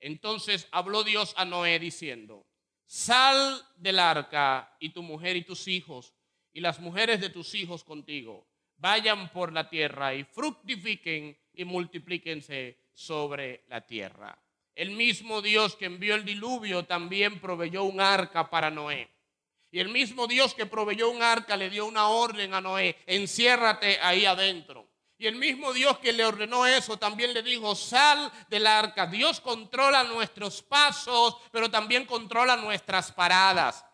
Entonces 0.00 0.68
habló 0.70 1.04
Dios 1.04 1.34
a 1.36 1.44
Noé 1.44 1.78
diciendo, 1.78 2.46
sal 2.86 3.64
del 3.76 3.98
arca 3.98 4.76
y 4.78 4.90
tu 4.90 5.02
mujer 5.02 5.36
y 5.36 5.42
tus 5.42 5.68
hijos 5.68 6.14
y 6.52 6.60
las 6.60 6.80
mujeres 6.80 7.20
de 7.20 7.30
tus 7.30 7.54
hijos 7.54 7.84
contigo, 7.84 8.46
vayan 8.76 9.30
por 9.30 9.52
la 9.52 9.68
tierra 9.68 10.14
y 10.14 10.24
fructifiquen 10.24 11.36
y 11.52 11.64
multiplíquense 11.64 12.78
sobre 12.94 13.64
la 13.68 13.86
tierra. 13.86 14.36
El 14.78 14.92
mismo 14.92 15.42
Dios 15.42 15.74
que 15.74 15.86
envió 15.86 16.14
el 16.14 16.24
diluvio 16.24 16.84
también 16.84 17.40
proveyó 17.40 17.82
un 17.82 18.00
arca 18.00 18.48
para 18.48 18.70
Noé. 18.70 19.10
Y 19.72 19.80
el 19.80 19.88
mismo 19.88 20.28
Dios 20.28 20.54
que 20.54 20.66
proveyó 20.66 21.10
un 21.10 21.20
arca 21.20 21.56
le 21.56 21.68
dio 21.68 21.84
una 21.84 22.06
orden 22.06 22.54
a 22.54 22.60
Noé, 22.60 22.96
enciérrate 23.04 23.98
ahí 24.00 24.24
adentro. 24.24 24.88
Y 25.18 25.26
el 25.26 25.34
mismo 25.34 25.72
Dios 25.72 25.98
que 25.98 26.12
le 26.12 26.24
ordenó 26.24 26.64
eso 26.64 26.96
también 26.96 27.34
le 27.34 27.42
dijo, 27.42 27.74
sal 27.74 28.30
del 28.48 28.68
arca. 28.68 29.08
Dios 29.08 29.40
controla 29.40 30.04
nuestros 30.04 30.62
pasos, 30.62 31.38
pero 31.50 31.68
también 31.68 32.06
controla 32.06 32.54
nuestras 32.54 33.10
paradas. 33.10 33.84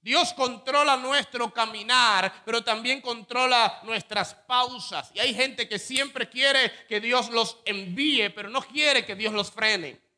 Dios 0.00 0.32
controla 0.34 0.96
nuestro 0.96 1.52
caminar, 1.52 2.44
pero 2.44 2.62
también 2.62 3.00
controla 3.00 3.80
nuestras 3.82 4.34
pausas. 4.34 5.10
Y 5.14 5.18
hay 5.18 5.34
gente 5.34 5.68
que 5.68 5.80
siempre 5.80 6.28
quiere 6.28 6.70
que 6.88 7.00
Dios 7.00 7.28
los 7.30 7.58
envíe, 7.64 8.30
pero 8.30 8.48
no 8.50 8.62
quiere 8.62 9.04
que 9.04 9.16
Dios 9.16 9.32
los 9.32 9.50
frene. 9.50 10.11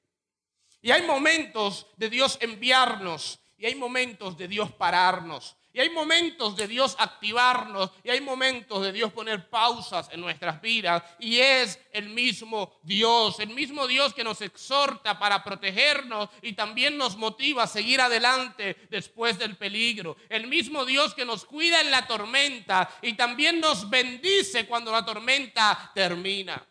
Y 0.84 0.90
hay 0.90 1.00
momentos 1.00 1.86
de 1.96 2.10
Dios 2.10 2.36
enviarnos 2.42 3.40
y 3.56 3.64
hay 3.64 3.74
momentos 3.74 4.36
de 4.36 4.46
Dios 4.46 4.70
pararnos. 4.70 5.56
Y 5.72 5.80
hay 5.80 5.88
momentos 5.88 6.56
de 6.56 6.68
Dios 6.68 6.94
activarnos 6.98 7.90
y 8.02 8.10
hay 8.10 8.20
momentos 8.20 8.82
de 8.82 8.92
Dios 8.92 9.10
poner 9.10 9.48
pausas 9.48 10.10
en 10.12 10.20
nuestras 10.20 10.60
vidas. 10.60 11.02
Y 11.18 11.38
es 11.38 11.80
el 11.90 12.10
mismo 12.10 12.78
Dios, 12.82 13.40
el 13.40 13.48
mismo 13.48 13.86
Dios 13.86 14.12
que 14.12 14.24
nos 14.24 14.42
exhorta 14.42 15.18
para 15.18 15.42
protegernos 15.42 16.28
y 16.42 16.52
también 16.52 16.98
nos 16.98 17.16
motiva 17.16 17.62
a 17.62 17.66
seguir 17.66 18.02
adelante 18.02 18.86
después 18.90 19.38
del 19.38 19.56
peligro. 19.56 20.18
El 20.28 20.48
mismo 20.48 20.84
Dios 20.84 21.14
que 21.14 21.24
nos 21.24 21.46
cuida 21.46 21.80
en 21.80 21.90
la 21.90 22.06
tormenta 22.06 22.90
y 23.00 23.14
también 23.14 23.58
nos 23.58 23.88
bendice 23.88 24.66
cuando 24.66 24.92
la 24.92 25.02
tormenta 25.02 25.92
termina. 25.94 26.62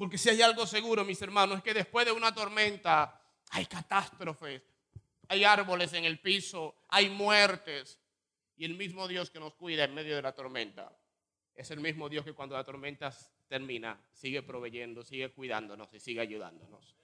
Porque 0.00 0.16
si 0.16 0.30
hay 0.30 0.40
algo 0.40 0.66
seguro, 0.66 1.04
mis 1.04 1.20
hermanos, 1.20 1.58
es 1.58 1.62
que 1.62 1.74
después 1.74 2.06
de 2.06 2.12
una 2.12 2.34
tormenta 2.34 3.20
hay 3.50 3.66
catástrofes, 3.66 4.62
hay 5.28 5.44
árboles 5.44 5.92
en 5.92 6.06
el 6.06 6.18
piso, 6.20 6.74
hay 6.88 7.10
muertes. 7.10 8.00
Y 8.56 8.64
el 8.64 8.76
mismo 8.76 9.06
Dios 9.06 9.28
que 9.28 9.38
nos 9.38 9.52
cuida 9.52 9.84
en 9.84 9.92
medio 9.92 10.16
de 10.16 10.22
la 10.22 10.32
tormenta 10.32 10.90
es 11.54 11.70
el 11.70 11.80
mismo 11.80 12.08
Dios 12.08 12.24
que 12.24 12.32
cuando 12.32 12.56
la 12.56 12.64
tormenta 12.64 13.14
termina 13.46 14.00
sigue 14.10 14.42
proveyendo, 14.42 15.04
sigue 15.04 15.28
cuidándonos 15.32 15.92
y 15.92 16.00
sigue 16.00 16.20
ayudándonos. 16.20 16.96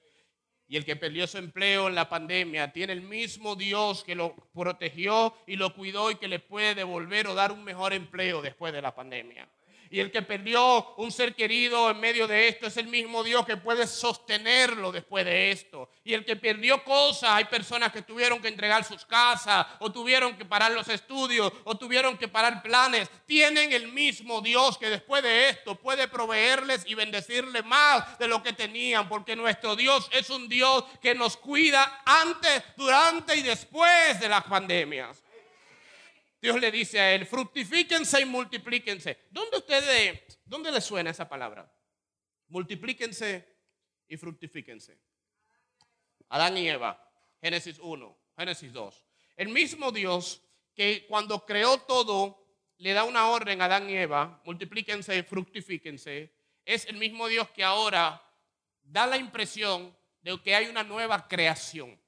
Y 0.66 0.78
el 0.78 0.86
que 0.86 0.96
perdió 0.96 1.26
su 1.26 1.36
empleo 1.36 1.88
en 1.88 1.94
la 1.94 2.08
pandemia 2.08 2.72
tiene 2.72 2.94
el 2.94 3.02
mismo 3.02 3.56
Dios 3.56 4.04
que 4.04 4.14
lo 4.14 4.34
protegió 4.54 5.36
y 5.46 5.56
lo 5.56 5.74
cuidó 5.74 6.10
y 6.10 6.14
que 6.14 6.28
le 6.28 6.38
puede 6.38 6.74
devolver 6.74 7.26
o 7.26 7.34
dar 7.34 7.52
un 7.52 7.62
mejor 7.62 7.92
empleo 7.92 8.40
después 8.40 8.72
de 8.72 8.80
la 8.80 8.94
pandemia. 8.94 9.46
Y 9.90 10.00
el 10.00 10.10
que 10.10 10.22
perdió 10.22 10.94
un 10.96 11.12
ser 11.12 11.34
querido 11.34 11.90
en 11.90 12.00
medio 12.00 12.26
de 12.26 12.48
esto 12.48 12.66
es 12.66 12.76
el 12.76 12.88
mismo 12.88 13.22
Dios 13.22 13.46
que 13.46 13.56
puede 13.56 13.86
sostenerlo 13.86 14.92
después 14.92 15.24
de 15.24 15.50
esto. 15.50 15.88
Y 16.04 16.14
el 16.14 16.24
que 16.24 16.36
perdió 16.36 16.82
cosas, 16.84 17.30
hay 17.30 17.44
personas 17.44 17.92
que 17.92 18.02
tuvieron 18.02 18.40
que 18.40 18.48
entregar 18.48 18.84
sus 18.84 19.04
casas 19.04 19.66
o 19.78 19.90
tuvieron 19.90 20.36
que 20.36 20.44
parar 20.44 20.72
los 20.72 20.88
estudios 20.88 21.52
o 21.64 21.76
tuvieron 21.76 22.16
que 22.16 22.28
parar 22.28 22.62
planes. 22.62 23.08
Tienen 23.26 23.72
el 23.72 23.92
mismo 23.92 24.40
Dios 24.40 24.78
que 24.78 24.90
después 24.90 25.22
de 25.22 25.48
esto 25.50 25.76
puede 25.76 26.08
proveerles 26.08 26.84
y 26.86 26.94
bendecirles 26.94 27.64
más 27.64 28.18
de 28.18 28.28
lo 28.28 28.42
que 28.42 28.52
tenían. 28.52 29.08
Porque 29.08 29.36
nuestro 29.36 29.76
Dios 29.76 30.08
es 30.12 30.30
un 30.30 30.48
Dios 30.48 30.84
que 31.00 31.14
nos 31.14 31.36
cuida 31.36 32.02
antes, 32.04 32.62
durante 32.76 33.36
y 33.36 33.42
después 33.42 34.20
de 34.20 34.28
las 34.28 34.44
pandemias. 34.44 35.25
Dios 36.46 36.60
le 36.60 36.70
dice 36.70 37.00
a 37.00 37.12
él, 37.12 37.26
fructifíquense 37.26 38.20
y 38.20 38.24
multiplíquense. 38.24 39.18
¿Dónde 39.32 39.56
ustedes, 39.56 40.38
dónde 40.44 40.70
les 40.70 40.84
suena 40.84 41.10
esa 41.10 41.28
palabra? 41.28 41.68
Multiplíquense 42.46 43.44
y 44.06 44.16
fructifíquense. 44.16 44.96
Adán 46.28 46.56
y 46.56 46.68
Eva, 46.68 47.04
Génesis 47.42 47.80
1, 47.80 48.18
Génesis 48.38 48.72
2. 48.72 49.04
El 49.36 49.48
mismo 49.48 49.90
Dios 49.90 50.40
que 50.72 51.04
cuando 51.08 51.44
creó 51.44 51.78
todo 51.78 52.46
le 52.76 52.92
da 52.92 53.02
una 53.02 53.26
orden 53.26 53.60
a 53.60 53.64
Adán 53.64 53.90
y 53.90 53.96
Eva, 53.96 54.40
multiplíquense 54.44 55.18
y 55.18 55.22
fructifíquense, 55.24 56.32
es 56.64 56.86
el 56.86 56.96
mismo 56.96 57.26
Dios 57.26 57.50
que 57.50 57.64
ahora 57.64 58.22
da 58.84 59.08
la 59.08 59.16
impresión 59.16 59.92
de 60.22 60.40
que 60.40 60.54
hay 60.54 60.68
una 60.68 60.84
nueva 60.84 61.26
creación. 61.26 62.00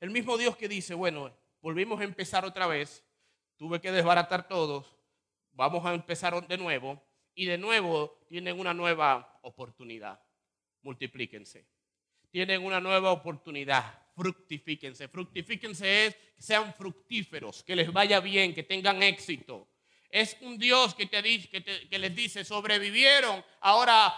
El 0.00 0.10
mismo 0.10 0.36
Dios 0.36 0.56
que 0.56 0.66
dice, 0.66 0.94
bueno, 0.94 1.32
volvimos 1.60 2.00
a 2.00 2.04
empezar 2.04 2.44
otra 2.44 2.66
vez, 2.66 3.05
tuve 3.56 3.80
que 3.80 3.92
desbaratar 3.92 4.48
todos, 4.48 4.94
vamos 5.52 5.84
a 5.84 5.94
empezar 5.94 6.46
de 6.46 6.58
nuevo 6.58 7.02
y 7.34 7.46
de 7.46 7.58
nuevo 7.58 8.18
tienen 8.28 8.58
una 8.58 8.74
nueva 8.74 9.38
oportunidad. 9.42 10.20
Multiplíquense. 10.82 11.66
Tienen 12.30 12.64
una 12.64 12.80
nueva 12.80 13.12
oportunidad. 13.12 14.02
Fructifíquense. 14.14 15.08
Fructifíquense 15.08 16.06
es 16.06 16.14
que 16.14 16.42
sean 16.42 16.72
fructíferos, 16.74 17.62
que 17.62 17.76
les 17.76 17.92
vaya 17.92 18.20
bien, 18.20 18.54
que 18.54 18.62
tengan 18.62 19.02
éxito. 19.02 19.68
Es 20.08 20.36
un 20.40 20.58
Dios 20.58 20.94
que, 20.94 21.06
te, 21.06 21.22
que, 21.22 21.88
que 21.88 21.98
les 21.98 22.14
dice, 22.14 22.44
sobrevivieron, 22.44 23.44
ahora 23.60 24.14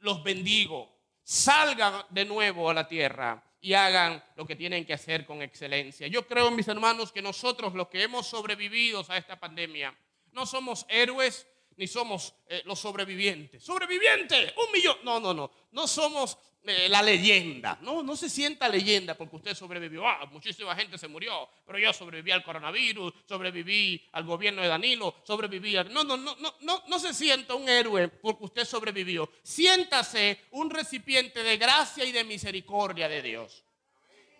los 0.00 0.22
bendigo. 0.22 0.98
Salgan 1.22 2.04
de 2.10 2.24
nuevo 2.24 2.68
a 2.68 2.74
la 2.74 2.88
tierra 2.88 3.42
y 3.60 3.74
hagan 3.74 4.22
lo 4.36 4.46
que 4.46 4.56
tienen 4.56 4.84
que 4.84 4.92
hacer 4.92 5.26
con 5.26 5.42
excelencia. 5.42 6.06
Yo 6.06 6.26
creo, 6.26 6.50
mis 6.50 6.68
hermanos, 6.68 7.12
que 7.12 7.22
nosotros 7.22 7.74
los 7.74 7.88
que 7.88 8.02
hemos 8.02 8.26
sobrevivido 8.26 9.04
a 9.08 9.16
esta 9.16 9.38
pandemia, 9.38 9.96
no 10.32 10.46
somos 10.46 10.86
héroes, 10.88 11.46
ni 11.76 11.86
somos 11.86 12.34
eh, 12.48 12.62
los 12.64 12.78
sobrevivientes. 12.78 13.62
Sobreviviente, 13.62 14.54
un 14.64 14.72
millón. 14.72 14.96
No, 15.04 15.20
no, 15.20 15.32
no. 15.32 15.50
No 15.72 15.86
somos 15.86 16.38
eh, 16.64 16.88
la 16.88 17.02
leyenda. 17.02 17.78
No, 17.82 18.02
no 18.02 18.16
se 18.16 18.28
sienta 18.28 18.68
leyenda 18.68 19.14
porque 19.14 19.36
usted 19.36 19.54
sobrevivió. 19.54 20.06
Ah, 20.06 20.26
muchísima 20.30 20.74
gente 20.74 20.98
se 20.98 21.08
murió, 21.08 21.48
pero 21.66 21.78
yo 21.78 21.92
sobreviví 21.92 22.30
al 22.30 22.42
coronavirus, 22.42 23.12
sobreviví 23.26 24.06
al 24.12 24.24
gobierno 24.24 24.62
de 24.62 24.68
Danilo, 24.68 25.16
sobreviví 25.24 25.76
al... 25.76 25.92
No, 25.92 26.04
no, 26.04 26.16
no, 26.16 26.36
no, 26.36 26.54
no, 26.60 26.82
no 26.86 26.98
se 26.98 27.14
sienta 27.14 27.54
un 27.54 27.68
héroe 27.68 28.08
porque 28.08 28.44
usted 28.44 28.64
sobrevivió. 28.64 29.30
Siéntase 29.42 30.40
un 30.52 30.70
recipiente 30.70 31.42
de 31.42 31.56
gracia 31.56 32.04
y 32.04 32.12
de 32.12 32.24
misericordia 32.24 33.08
de 33.08 33.22
Dios. 33.22 33.64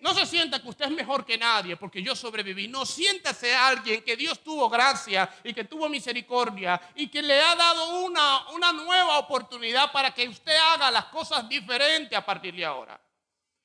No 0.00 0.14
se 0.14 0.26
sienta 0.26 0.62
que 0.62 0.68
usted 0.68 0.84
es 0.84 0.90
mejor 0.92 1.24
que 1.24 1.36
nadie 1.36 1.76
porque 1.76 2.02
yo 2.02 2.14
sobreviví. 2.14 2.68
No 2.68 2.86
siéntase 2.86 3.54
alguien 3.54 4.02
que 4.02 4.16
Dios 4.16 4.38
tuvo 4.40 4.68
gracia 4.68 5.28
y 5.42 5.52
que 5.52 5.64
tuvo 5.64 5.88
misericordia 5.88 6.80
y 6.94 7.08
que 7.08 7.20
le 7.20 7.40
ha 7.40 7.56
dado 7.56 8.00
una, 8.00 8.48
una 8.50 8.72
nueva 8.72 9.18
oportunidad 9.18 9.90
para 9.90 10.12
que 10.14 10.28
usted 10.28 10.56
haga 10.56 10.90
las 10.90 11.06
cosas 11.06 11.48
diferentes 11.48 12.16
a 12.16 12.24
partir 12.24 12.54
de 12.54 12.64
ahora. 12.64 13.00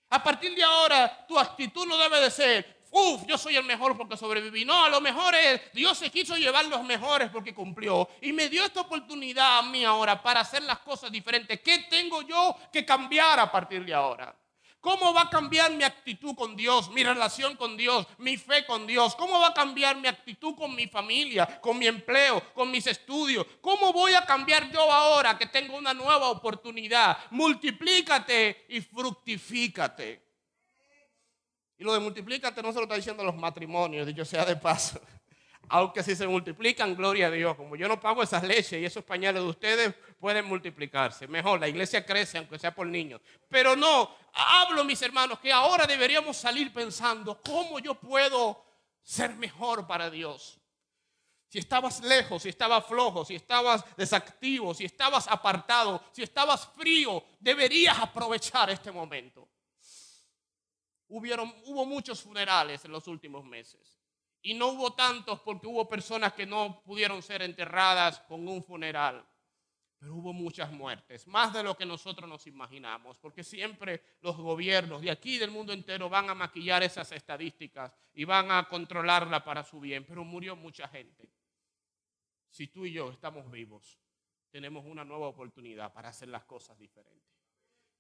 A 0.09 0.23
partir 0.23 0.55
de 0.55 0.63
ahora, 0.63 1.25
tu 1.27 1.37
actitud 1.37 1.85
no 1.87 1.97
debe 1.97 2.19
de 2.19 2.31
ser, 2.31 2.83
uff, 2.91 3.23
yo 3.27 3.37
soy 3.37 3.55
el 3.55 3.63
mejor 3.63 3.95
porque 3.97 4.17
sobreviví. 4.17 4.65
No, 4.65 4.85
a 4.85 4.89
lo 4.89 5.01
mejor 5.01 5.35
es, 5.35 5.61
Dios 5.73 5.97
se 5.97 6.09
quiso 6.09 6.35
llevar 6.35 6.65
los 6.65 6.83
mejores 6.83 7.29
porque 7.29 7.53
cumplió. 7.53 8.09
Y 8.21 8.33
me 8.33 8.49
dio 8.49 8.63
esta 8.63 8.81
oportunidad 8.81 9.59
a 9.59 9.61
mí 9.63 9.83
ahora 9.83 10.21
para 10.21 10.41
hacer 10.41 10.63
las 10.63 10.79
cosas 10.79 11.11
diferentes. 11.11 11.59
¿Qué 11.61 11.79
tengo 11.89 12.23
yo 12.23 12.55
que 12.71 12.85
cambiar 12.85 13.39
a 13.39 13.51
partir 13.51 13.85
de 13.85 13.93
ahora? 13.93 14.35
¿Cómo 14.83 15.13
va 15.13 15.21
a 15.21 15.29
cambiar 15.29 15.71
mi 15.71 15.85
actitud 15.85 16.35
con 16.35 16.57
Dios, 16.57 16.91
mi 16.91 17.05
relación 17.05 17.55
con 17.55 17.77
Dios, 17.77 18.05
mi 18.17 18.35
fe 18.35 18.65
con 18.65 18.85
Dios? 18.85 19.15
¿Cómo 19.15 19.39
va 19.39 19.47
a 19.47 19.53
cambiar 19.53 19.95
mi 19.95 20.09
actitud 20.09 20.55
con 20.55 20.75
mi 20.75 20.87
familia, 20.87 21.61
con 21.61 21.79
mi 21.79 21.87
empleo, 21.87 22.43
con 22.53 22.69
mis 22.69 22.85
estudios? 22.87 23.47
¿Cómo 23.61 23.93
voy 23.93 24.13
a 24.13 24.25
cambiar 24.25 24.69
yo 24.69 24.81
ahora 24.91 25.37
que 25.37 25.45
tengo 25.45 25.77
una 25.77 25.93
nueva 25.93 26.29
oportunidad? 26.29 27.17
Multiplícate 27.31 28.65
y 28.67 28.81
fructifícate. 28.81 30.21
Y 31.77 31.83
lo 31.85 31.93
de 31.93 32.01
multiplícate 32.01 32.61
no 32.61 32.73
se 32.73 32.79
lo 32.79 32.83
está 32.83 32.95
diciendo 32.95 33.23
los 33.23 33.37
matrimonios, 33.37 34.05
dicho 34.05 34.25
sea 34.25 34.43
de 34.43 34.57
paso. 34.57 34.99
Aunque 35.69 36.03
si 36.03 36.15
se 36.15 36.27
multiplican, 36.27 36.95
gloria 36.95 37.27
a 37.27 37.31
Dios. 37.31 37.55
Como 37.55 37.75
yo 37.75 37.87
no 37.87 37.99
pago 37.99 38.21
esas 38.21 38.43
leches 38.43 38.81
y 38.81 38.85
esos 38.85 39.03
pañales 39.03 39.41
de 39.41 39.49
ustedes, 39.49 39.93
pueden 40.19 40.45
multiplicarse. 40.45 41.27
Mejor, 41.27 41.59
la 41.59 41.67
iglesia 41.67 42.05
crece, 42.05 42.37
aunque 42.37 42.59
sea 42.59 42.73
por 42.73 42.87
niños. 42.87 43.21
Pero 43.49 43.75
no, 43.75 44.15
hablo, 44.33 44.83
mis 44.83 45.01
hermanos, 45.01 45.39
que 45.39 45.51
ahora 45.51 45.85
deberíamos 45.85 46.37
salir 46.37 46.71
pensando, 46.73 47.41
¿cómo 47.41 47.79
yo 47.79 47.95
puedo 47.95 48.63
ser 49.01 49.35
mejor 49.35 49.87
para 49.87 50.09
Dios? 50.09 50.59
Si 51.53 51.59
estabas 51.59 52.01
lejos, 52.01 52.41
si 52.41 52.49
estabas 52.49 52.85
flojo, 52.85 53.23
si 53.23 53.35
estabas 53.35 53.85
desactivo, 53.95 54.73
si 54.73 54.85
estabas 54.85 55.27
apartado, 55.27 56.03
si 56.11 56.23
estabas 56.23 56.67
frío, 56.67 57.23
deberías 57.39 57.99
aprovechar 57.99 58.71
este 58.71 58.91
momento. 58.91 59.47
Hubieron, 61.09 61.53
hubo 61.65 61.85
muchos 61.85 62.21
funerales 62.23 62.83
en 62.85 62.91
los 62.91 63.07
últimos 63.07 63.45
meses. 63.45 63.92
Y 64.45 64.53
no 64.53 64.67
hubo 64.67 64.93
tantos 64.93 65.39
porque 65.39 65.67
hubo 65.67 65.87
personas 65.87 66.33
que 66.33 66.45
no 66.45 66.81
pudieron 66.83 67.23
ser 67.23 67.41
enterradas 67.41 68.19
con 68.27 68.45
un 68.45 68.61
funeral. 68.61 69.25
Pero 69.97 70.15
hubo 70.15 70.33
muchas 70.33 70.69
muertes, 70.69 71.25
más 71.27 71.53
de 71.53 71.63
lo 71.63 71.77
que 71.77 71.85
nosotros 71.85 72.29
nos 72.29 72.45
imaginamos, 72.45 73.17
porque 73.19 73.41
siempre 73.41 74.17
los 74.19 74.35
gobiernos 74.35 75.01
de 75.01 75.11
aquí 75.11 75.37
del 75.37 75.49
mundo 75.49 75.71
entero 75.71 76.09
van 76.09 76.29
a 76.29 76.35
maquillar 76.35 76.83
esas 76.83 77.09
estadísticas 77.13 77.93
y 78.13 78.25
van 78.25 78.51
a 78.51 78.67
controlarla 78.67 79.45
para 79.45 79.63
su 79.63 79.79
bien. 79.79 80.03
Pero 80.05 80.25
murió 80.25 80.57
mucha 80.57 80.89
gente. 80.89 81.31
Si 82.49 82.67
tú 82.67 82.85
y 82.85 82.91
yo 82.91 83.11
estamos 83.11 83.49
vivos, 83.49 83.97
tenemos 84.51 84.83
una 84.85 85.05
nueva 85.05 85.27
oportunidad 85.27 85.93
para 85.93 86.09
hacer 86.09 86.27
las 86.27 86.43
cosas 86.43 86.77
diferentes. 86.77 87.23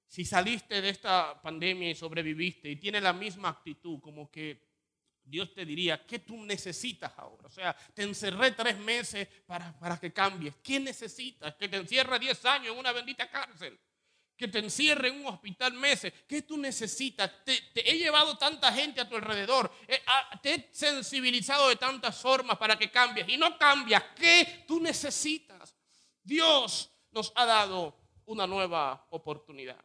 Si 0.05 0.25
saliste 0.25 0.81
de 0.81 0.89
esta 0.89 1.41
pandemia 1.41 1.89
y 1.89 1.95
sobreviviste 1.95 2.69
y 2.69 2.75
tienes 2.75 3.01
la 3.01 3.13
misma 3.13 3.47
actitud 3.47 4.01
como 4.01 4.29
que 4.29 4.72
Dios 5.25 5.53
te 5.53 5.65
diría, 5.65 6.05
¿qué 6.05 6.19
tú 6.19 6.43
necesitas 6.43 7.11
ahora? 7.17 7.47
O 7.47 7.49
sea, 7.49 7.75
te 7.93 8.03
encerré 8.03 8.51
tres 8.51 8.77
meses 8.77 9.27
para, 9.45 9.97
que 9.99 10.11
cambies. 10.11 10.55
¿Qué 10.61 10.79
necesitas? 10.79 11.55
Que 11.55 11.69
te 11.69 11.77
encierre 11.77 12.19
diez 12.19 12.43
años 12.45 12.73
en 12.73 12.79
una 12.79 12.91
bendita 12.91 13.29
cárcel. 13.29 13.79
Que 14.35 14.47
te 14.47 14.59
encierre 14.59 15.09
en 15.09 15.21
un 15.21 15.27
hospital 15.27 15.73
meses. 15.73 16.11
¿Qué 16.27 16.41
tú 16.41 16.57
necesitas? 16.57 17.31
Te, 17.45 17.71
he 17.75 17.97
llevado 17.97 18.37
tanta 18.37 18.71
gente 18.73 18.99
a 18.99 19.07
tu 19.07 19.15
alrededor. 19.15 19.71
Eh, 19.87 20.01
ah, 20.07 20.39
te 20.41 20.53
he 20.55 20.69
sensibilizado 20.73 21.69
de 21.69 21.77
tantas 21.77 22.19
formas 22.19 22.57
para 22.57 22.77
que 22.77 22.91
cambies. 22.91 23.29
Y 23.29 23.37
no 23.37 23.57
cambias. 23.57 24.03
¿Qué 24.15 24.65
tú 24.67 24.81
necesitas? 24.81 25.75
Dios 26.21 26.91
nos 27.11 27.31
ha 27.35 27.45
dado 27.45 27.97
una 28.25 28.45
nueva 28.45 29.07
oportunidad. 29.11 29.83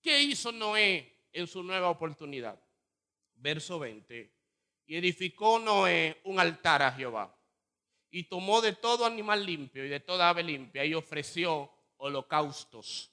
¿Qué 0.00 0.20
hizo 0.20 0.50
Noé 0.50 1.28
en 1.32 1.46
su 1.46 1.62
nueva 1.62 1.90
oportunidad? 1.90 2.58
Verso 3.34 3.78
20 3.78 4.41
y 4.86 4.96
edificó 4.96 5.58
Noé 5.58 6.20
un 6.24 6.40
altar 6.40 6.82
a 6.82 6.92
Jehová. 6.92 7.34
Y 8.10 8.24
tomó 8.24 8.60
de 8.60 8.74
todo 8.74 9.06
animal 9.06 9.44
limpio 9.44 9.84
y 9.84 9.88
de 9.88 10.00
toda 10.00 10.28
ave 10.28 10.42
limpia 10.42 10.84
y 10.84 10.94
ofreció 10.94 11.70
holocaustos 11.96 13.10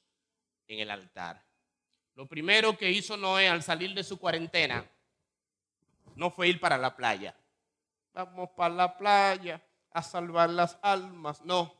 en 0.67 0.79
el 0.79 0.91
altar. 0.91 1.43
Lo 2.15 2.27
primero 2.27 2.77
que 2.77 2.91
hizo 2.91 3.15
Noé 3.15 3.47
al 3.47 3.63
salir 3.63 3.93
de 3.93 4.03
su 4.03 4.19
cuarentena 4.19 4.85
no 6.15 6.29
fue 6.31 6.49
ir 6.49 6.59
para 6.59 6.77
la 6.77 6.95
playa. 6.95 7.33
Vamos 8.13 8.49
para 8.57 8.73
la 8.73 8.97
playa 8.97 9.63
a 9.91 10.03
salvar 10.03 10.49
las 10.49 10.77
almas. 10.81 11.41
No. 11.45 11.73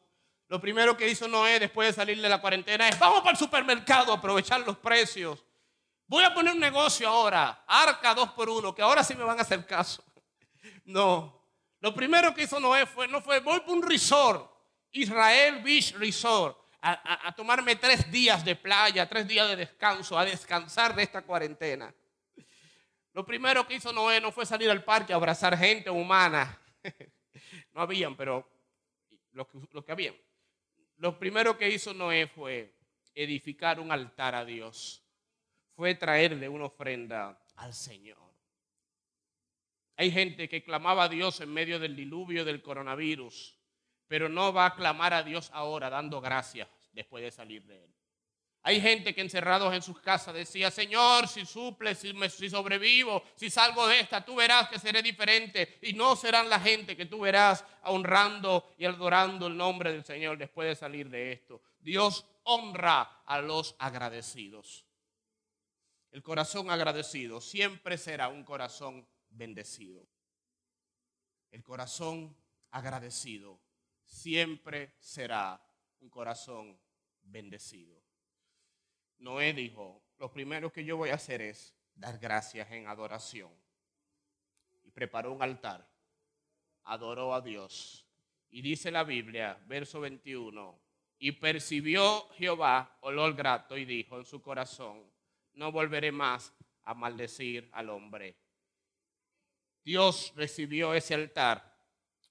Lo 0.47 0.62
primero 0.62 0.95
que 0.95 1.10
hizo 1.10 1.28
Noé 1.28 1.60
después 1.60 1.89
de 1.89 1.93
salir 1.93 2.21
de 2.21 2.30
la 2.30 2.39
cuarentena 2.39 2.88
es 2.88 2.97
vamos 2.97 3.19
para 3.19 3.32
el 3.32 3.38
supermercado 3.38 4.13
a 4.13 4.15
aprovechar 4.15 4.62
los 4.62 4.78
precios 4.78 5.43
Voy 6.10 6.24
a 6.24 6.34
poner 6.34 6.54
un 6.54 6.60
negocio 6.60 7.08
ahora, 7.08 7.63
arca 7.67 8.15
dos 8.15 8.32
por 8.32 8.50
uno, 8.50 8.74
que 8.74 8.82
ahora 8.82 9.04
sí 9.04 9.13
me 9.13 9.24
van 9.24 9.38
a 9.38 9.43
hacer 9.43 9.65
caso. 9.65 10.04
No, 10.86 11.45
lo 11.82 11.93
primero 11.93 12.34
que 12.34 12.43
hizo 12.43 12.60
Noé 12.60 12.88
fue, 12.88 13.08
no 13.08 13.22
fue, 13.22 13.41
voy 13.41 13.60
por 13.60 13.76
un 13.76 13.84
resort, 13.84 14.52
Israel 14.91 15.62
Beach 15.62 15.93
Resort, 15.93 16.58
a, 16.82 17.28
a 17.28 17.32
tomarme 17.36 17.76
tres 17.76 18.12
días 18.12 18.43
de 18.43 18.56
playa, 18.56 19.08
tres 19.08 19.28
días 19.28 19.48
de 19.50 19.56
descanso, 19.56 20.17
a 20.17 20.26
descansar 20.26 20.95
de 20.95 21.04
esta 21.04 21.22
cuarentena. 21.22 21.93
Lo 23.13 23.24
primero 23.24 23.67
que 23.67 23.76
hizo 23.76 23.93
Noé 23.93 24.19
no 24.19 24.32
fue 24.32 24.48
salir 24.48 24.72
al 24.72 24.84
parque 24.84 25.13
a 25.13 25.17
abrazar 25.17 25.56
gente 25.58 25.89
humana. 25.89 26.60
No 27.74 27.82
habían, 27.82 28.17
pero 28.17 28.50
lo 29.32 29.48
que, 29.48 29.60
lo 29.72 29.86
que 29.86 29.91
habían. 29.91 30.15
Lo 30.98 31.17
primero 31.17 31.58
que 31.58 31.69
hizo 31.69 31.93
Noé 31.93 32.28
fue 32.28 32.76
edificar 33.13 33.80
un 33.80 33.91
altar 33.91 34.36
a 34.36 34.43
Dios 34.43 35.04
fue 35.80 35.96
traerle 35.96 36.50
una 36.50 36.65
ofrenda 36.65 37.42
al 37.56 37.74
Señor. 37.74 38.18
Hay 39.96 40.12
gente 40.12 40.50
que 40.50 40.62
clamaba 40.62 41.06
a 41.06 41.08
Dios 41.08 41.39
en 41.39 41.54
medio 41.54 41.80
del 41.80 41.96
diluvio 41.96 42.44
del 42.44 42.62
coronavirus, 42.62 43.56
pero 44.06 44.28
no 44.28 44.52
va 44.52 44.65
a 44.65 44.76
clamar 44.76 45.13
a 45.13 45.24
Dios 45.24 45.50
ahora 45.54 45.89
dando 45.89 46.20
gracias 46.20 46.68
después 46.92 47.24
de 47.24 47.32
salir 47.32 47.63
de 47.63 47.82
él. 47.82 47.96
Hay 48.63 48.82
gente 48.82 49.15
que 49.15 49.22
encerrados 49.22 49.74
en 49.74 49.82
sus 49.82 50.02
casas 50.02 50.34
decía, 50.34 50.70
Señor, 50.70 51.30
si 51.30 51.46
suple, 51.46 51.96
si, 51.96 52.13
si, 52.28 52.50
sobrevivo, 52.50 53.24
si 53.36 53.50
salgo 53.50 53.88
de 53.88 54.02
esta, 54.02 54.26
tú 54.26 54.36
verás 54.36 54.68
que 54.68 54.80
seré 54.80 55.02
diferente. 55.02 55.80
Y 55.82 55.94
no 55.94 56.18
serán 56.18 56.50
la 56.50 56.60
gente 56.60 56.98
que 56.98 57.06
tú 57.06 57.22
verás 57.22 57.63
honrando 57.84 58.74
y 58.78 58.84
adorando 58.84 59.48
el 59.48 59.56
nombre 59.56 59.94
del 59.94 60.04
Señor 60.04 60.38
después 60.38 60.68
de 60.68 60.76
salir 60.76 61.10
de 61.10 61.32
esto. 61.32 61.62
Dios 61.80 62.26
honra 62.44 63.22
a 63.26 63.39
los 63.39 63.78
agradecidos. 63.80 64.88
El 66.12 66.24
corazón 66.24 66.72
agradecido 66.72 67.39
siempre 67.39 67.98
será 67.98 68.30
un 68.30 68.43
corazón 68.43 69.08
bendecido. 69.30 70.08
El 71.52 71.63
corazón 71.63 72.36
agradecido 72.72 73.60
siempre 74.04 74.95
será 75.00 75.62
un 76.00 76.10
corazón 76.10 76.80
bendecido. 77.22 78.02
Noé 79.19 79.54
dijo, 79.54 80.02
lo 80.17 80.32
primero 80.32 80.72
que 80.72 80.84
yo 80.84 80.98
voy 80.98 81.10
a 81.10 81.15
hacer 81.15 81.41
es 81.41 81.76
dar 81.93 82.17
gracias 82.17 82.72
en 82.72 82.88
adoración. 82.88 83.52
Y 84.84 84.91
preparó 84.91 85.34
un 85.34 85.43
altar, 85.43 85.88
adoró 86.84 87.34
a 87.34 87.41
Dios. 87.41 88.06
Y 88.50 88.62
dice 88.62 88.89
la 88.89 89.04
Biblia, 89.04 89.62
verso 89.67 90.00
21, 90.00 90.80
y 91.19 91.34
percibió 91.34 92.30
Jehová 92.30 92.98
olor 93.02 93.36
grato 93.36 93.78
y 93.78 93.86
dijo 93.86 94.17
en 94.17 94.26
su 94.26 94.41
corazón, 94.41 95.04
no 95.60 95.74
volveré 95.74 96.12
más 96.12 96.54
a 96.84 96.93
maldecir 96.93 97.69
al 97.74 97.89
hombre. 97.89 98.38
Dios 99.84 100.32
recibió 100.36 100.93
ese 100.93 101.13
altar, 101.13 101.78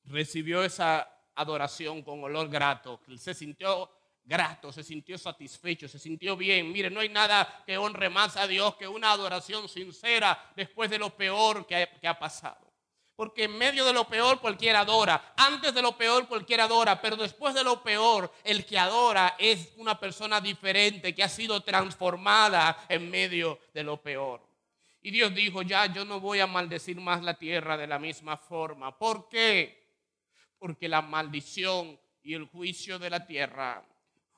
recibió 0.05 0.65
esa 0.65 1.07
adoración 1.35 2.03
con 2.03 2.25
olor 2.25 2.49
grato, 2.49 3.01
se 3.17 3.35
sintió 3.35 3.91
grato, 4.25 4.73
se 4.73 4.83
sintió 4.83 5.19
satisfecho, 5.19 5.87
se 5.89 5.99
sintió 5.99 6.37
bien. 6.37 6.73
Mire, 6.73 6.91
no 6.91 7.01
hay 7.01 7.11
nada 7.11 7.63
que 7.67 7.77
honre 7.77 8.09
más 8.09 8.37
a 8.37 8.47
Dios 8.47 8.77
que 8.77 8.89
una 8.89 9.13
adoración 9.13 9.69
sincera 9.69 10.53
después 10.57 10.91
de 10.91 10.99
lo 10.99 11.15
peor 11.15 11.67
que 11.67 12.09
ha, 12.09 12.19
pasado. 12.19 12.68
Porque 13.19 13.45
en 13.45 13.59
medio 13.59 13.85
de 13.85 13.93
lo 13.93 14.07
peor 14.07 14.41
cualquiera 14.41 14.79
adora. 14.79 15.35
Antes 15.37 15.75
de 15.75 15.83
lo 15.83 15.99
peor 15.99 16.29
cualquiera 16.29 16.65
adora. 16.65 17.03
Pero 17.03 17.17
después 17.17 17.53
de 17.53 17.65
lo 17.65 17.83
peor, 17.83 18.33
el 18.45 18.65
que 18.65 18.79
adora 18.79 19.35
es 19.41 19.73
una 19.77 19.99
persona 19.99 20.41
diferente 20.41 21.13
que 21.13 21.25
ha 21.25 21.29
sido 21.29 21.61
transformada 21.63 22.87
en 22.89 23.11
medio 23.11 23.59
de 23.75 23.83
lo 23.83 24.01
peor. 24.01 24.41
Y 25.03 25.11
Dios 25.11 25.35
dijo, 25.35 25.63
ya 25.63 25.87
yo 25.93 26.05
no 26.05 26.21
voy 26.21 26.39
a 26.39 26.47
maldecir 26.47 27.01
más 27.01 27.21
la 27.25 27.35
tierra 27.35 27.77
de 27.77 27.89
la 27.89 27.99
misma 27.99 28.37
forma. 28.37 28.97
¿Por 28.97 29.29
qué? 29.29 29.97
Porque 30.57 30.89
la 30.89 31.03
maldición 31.03 31.99
y 32.23 32.35
el 32.35 32.45
juicio 32.45 33.01
de 33.01 33.11
la 33.11 33.27
tierra 33.27 33.85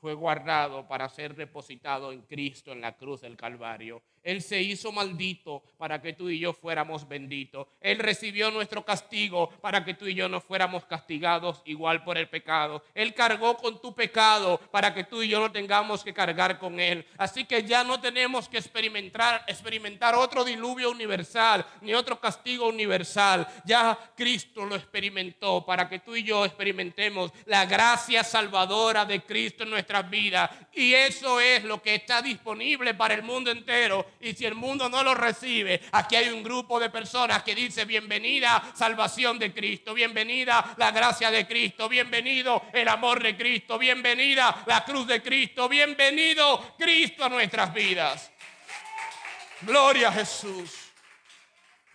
fue 0.00 0.14
guardado 0.14 0.88
para 0.88 1.06
ser 1.10 1.34
depositado 1.34 2.12
en 2.12 2.22
Cristo 2.22 2.72
en 2.72 2.80
la 2.80 2.96
cruz 2.96 3.20
del 3.20 3.36
Calvario. 3.36 4.02
Él 4.22 4.42
se 4.42 4.60
hizo 4.60 4.92
maldito 4.92 5.62
para 5.78 6.00
que 6.00 6.12
tú 6.12 6.28
y 6.28 6.38
yo 6.38 6.52
fuéramos 6.52 7.08
benditos. 7.08 7.66
Él 7.80 7.98
recibió 7.98 8.50
nuestro 8.50 8.84
castigo 8.84 9.50
para 9.60 9.84
que 9.84 9.94
tú 9.94 10.06
y 10.06 10.14
yo 10.14 10.28
no 10.28 10.40
fuéramos 10.40 10.84
castigados 10.84 11.62
igual 11.64 12.04
por 12.04 12.18
el 12.18 12.28
pecado. 12.28 12.82
Él 12.94 13.14
cargó 13.14 13.56
con 13.56 13.80
tu 13.80 13.94
pecado 13.94 14.58
para 14.70 14.92
que 14.92 15.04
tú 15.04 15.22
y 15.22 15.28
yo 15.28 15.40
no 15.40 15.50
tengamos 15.50 16.04
que 16.04 16.12
cargar 16.12 16.58
con 16.58 16.80
él. 16.80 17.06
Así 17.16 17.44
que 17.44 17.62
ya 17.64 17.84
no 17.84 18.00
tenemos 18.00 18.48
que 18.48 18.58
experimentar, 18.58 19.44
experimentar 19.46 20.14
otro 20.14 20.44
diluvio 20.44 20.90
universal 20.90 21.64
ni 21.80 21.94
otro 21.94 22.20
castigo 22.20 22.68
universal. 22.68 23.46
Ya 23.64 23.98
Cristo 24.16 24.66
lo 24.66 24.76
experimentó 24.76 25.64
para 25.64 25.88
que 25.88 26.00
tú 26.00 26.14
y 26.16 26.22
yo 26.22 26.44
experimentemos 26.44 27.32
la 27.46 27.64
gracia 27.64 28.22
salvadora 28.22 29.04
de 29.04 29.22
Cristo 29.22 29.64
en 29.64 29.70
nuestras 29.70 30.08
vidas. 30.10 30.50
Y 30.72 30.92
eso 30.92 31.40
es 31.40 31.64
lo 31.64 31.82
que 31.82 31.94
está 31.94 32.22
disponible 32.22 32.94
para 32.94 33.14
el 33.14 33.22
mundo 33.22 33.50
entero 33.50 34.06
y 34.20 34.34
si 34.34 34.44
el 34.44 34.54
mundo 34.54 34.88
no 34.88 35.02
lo 35.02 35.14
recibe, 35.14 35.80
aquí 35.92 36.14
hay 36.14 36.28
un 36.28 36.42
grupo 36.42 36.78
de 36.78 36.90
personas 36.90 37.42
que 37.42 37.54
dice 37.54 37.86
bienvenida 37.86 38.70
salvación 38.74 39.38
de 39.38 39.52
Cristo, 39.52 39.94
bienvenida 39.94 40.74
la 40.76 40.90
gracia 40.90 41.30
de 41.30 41.46
Cristo, 41.46 41.88
bienvenido 41.88 42.64
el 42.74 42.86
amor 42.88 43.22
de 43.22 43.34
Cristo, 43.34 43.78
bienvenida 43.78 44.62
la 44.66 44.84
cruz 44.84 45.06
de 45.06 45.22
Cristo, 45.22 45.68
bienvenido 45.68 46.76
Cristo 46.78 47.24
a 47.24 47.28
nuestras 47.30 47.72
vidas. 47.72 48.30
Gloria 49.62 50.08
a 50.08 50.12
Jesús. 50.12 50.92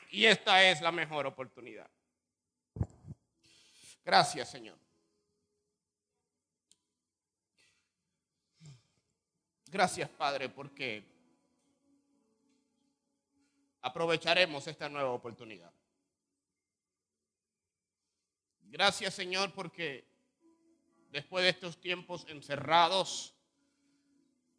Y 0.09 0.25
esta 0.25 0.63
es 0.63 0.81
la 0.81 0.91
mejor 0.91 1.27
oportunidad. 1.27 1.89
Gracias, 4.03 4.49
Señor. 4.49 4.77
Gracias, 9.67 10.09
Padre, 10.09 10.49
porque 10.49 11.14
aprovecharemos 13.85 14.65
esta 14.65 14.89
nueva 14.89 15.11
oportunidad. 15.11 15.71
Gracias 18.63 19.13
Señor 19.13 19.53
porque 19.53 20.03
después 21.11 21.43
de 21.43 21.51
estos 21.51 21.79
tiempos 21.79 22.25
encerrados, 22.27 23.35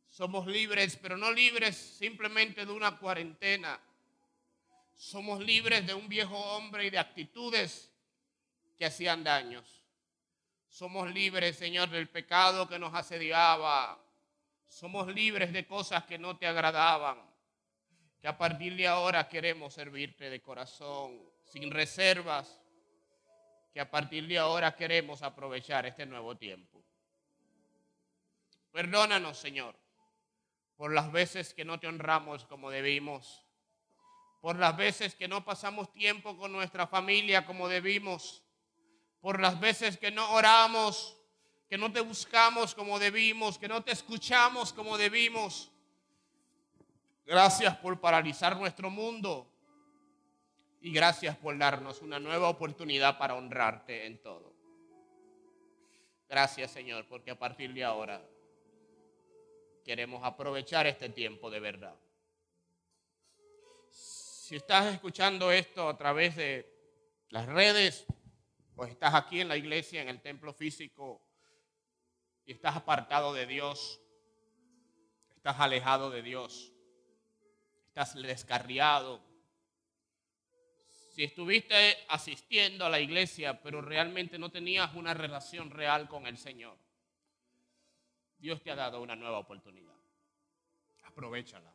somos 0.08 0.46
libres, 0.46 0.96
pero 1.02 1.16
no 1.16 1.32
libres 1.32 1.76
simplemente 1.76 2.64
de 2.64 2.70
una 2.70 2.98
cuarentena. 2.98 3.80
Somos 4.94 5.40
libres 5.40 5.84
de 5.88 5.92
un 5.92 6.08
viejo 6.08 6.38
hombre 6.54 6.86
y 6.86 6.90
de 6.90 6.98
actitudes 7.00 7.92
que 8.78 8.86
hacían 8.86 9.24
daños. 9.24 9.84
Somos 10.68 11.12
libres, 11.12 11.56
Señor, 11.56 11.90
del 11.90 12.08
pecado 12.08 12.68
que 12.68 12.78
nos 12.78 12.94
asediaba. 12.94 14.00
Somos 14.68 15.08
libres 15.08 15.52
de 15.52 15.66
cosas 15.66 16.04
que 16.04 16.16
no 16.16 16.38
te 16.38 16.46
agradaban 16.46 17.25
que 18.26 18.30
a 18.30 18.36
partir 18.36 18.74
de 18.74 18.88
ahora 18.88 19.28
queremos 19.28 19.74
servirte 19.74 20.28
de 20.28 20.42
corazón, 20.42 21.16
sin 21.44 21.70
reservas, 21.70 22.60
que 23.72 23.78
a 23.78 23.88
partir 23.88 24.26
de 24.26 24.36
ahora 24.36 24.74
queremos 24.74 25.22
aprovechar 25.22 25.86
este 25.86 26.04
nuevo 26.06 26.36
tiempo. 26.36 26.82
Perdónanos, 28.72 29.38
Señor, 29.38 29.76
por 30.76 30.92
las 30.92 31.12
veces 31.12 31.54
que 31.54 31.64
no 31.64 31.78
te 31.78 31.86
honramos 31.86 32.44
como 32.46 32.72
debimos, 32.72 33.46
por 34.40 34.58
las 34.58 34.76
veces 34.76 35.14
que 35.14 35.28
no 35.28 35.44
pasamos 35.44 35.92
tiempo 35.92 36.36
con 36.36 36.50
nuestra 36.50 36.88
familia 36.88 37.46
como 37.46 37.68
debimos, 37.68 38.42
por 39.20 39.38
las 39.38 39.60
veces 39.60 39.98
que 39.98 40.10
no 40.10 40.32
oramos, 40.32 41.16
que 41.68 41.78
no 41.78 41.92
te 41.92 42.00
buscamos 42.00 42.74
como 42.74 42.98
debimos, 42.98 43.56
que 43.56 43.68
no 43.68 43.84
te 43.84 43.92
escuchamos 43.92 44.72
como 44.72 44.98
debimos 44.98 45.70
Gracias 47.26 47.76
por 47.78 48.00
paralizar 48.00 48.56
nuestro 48.56 48.88
mundo. 48.88 49.50
Y 50.80 50.92
gracias 50.92 51.36
por 51.36 51.58
darnos 51.58 52.00
una 52.00 52.20
nueva 52.20 52.48
oportunidad 52.48 53.18
para 53.18 53.34
honrarte 53.34 54.06
en 54.06 54.22
todo. 54.22 54.54
Gracias 56.28 56.70
Señor, 56.70 57.06
porque 57.08 57.32
a 57.32 57.38
partir 57.38 57.74
de 57.74 57.82
ahora 57.82 58.24
queremos 59.84 60.22
aprovechar 60.22 60.86
este 60.86 61.08
tiempo 61.08 61.50
de 61.50 61.58
verdad. 61.58 61.96
Si 63.90 64.54
estás 64.54 64.94
escuchando 64.94 65.50
esto 65.50 65.88
a 65.88 65.96
través 65.96 66.36
de 66.36 66.72
las 67.30 67.46
redes 67.46 68.06
o 68.76 68.84
estás 68.84 69.14
aquí 69.14 69.40
en 69.40 69.48
la 69.48 69.56
iglesia, 69.56 70.00
en 70.00 70.08
el 70.08 70.20
templo 70.20 70.52
físico, 70.52 71.20
y 72.44 72.52
estás 72.52 72.76
apartado 72.76 73.34
de 73.34 73.46
Dios, 73.46 74.00
estás 75.34 75.58
alejado 75.58 76.10
de 76.10 76.22
Dios 76.22 76.75
estás 77.98 78.14
descarriado. 78.14 79.22
Si 81.14 81.24
estuviste 81.24 81.96
asistiendo 82.10 82.84
a 82.84 82.90
la 82.90 83.00
iglesia, 83.00 83.62
pero 83.62 83.80
realmente 83.80 84.38
no 84.38 84.50
tenías 84.50 84.94
una 84.94 85.14
relación 85.14 85.70
real 85.70 86.06
con 86.06 86.26
el 86.26 86.36
Señor, 86.36 86.76
Dios 88.36 88.62
te 88.62 88.70
ha 88.70 88.74
dado 88.74 89.00
una 89.00 89.16
nueva 89.16 89.38
oportunidad. 89.38 89.94
Aprovechala. 91.04 91.74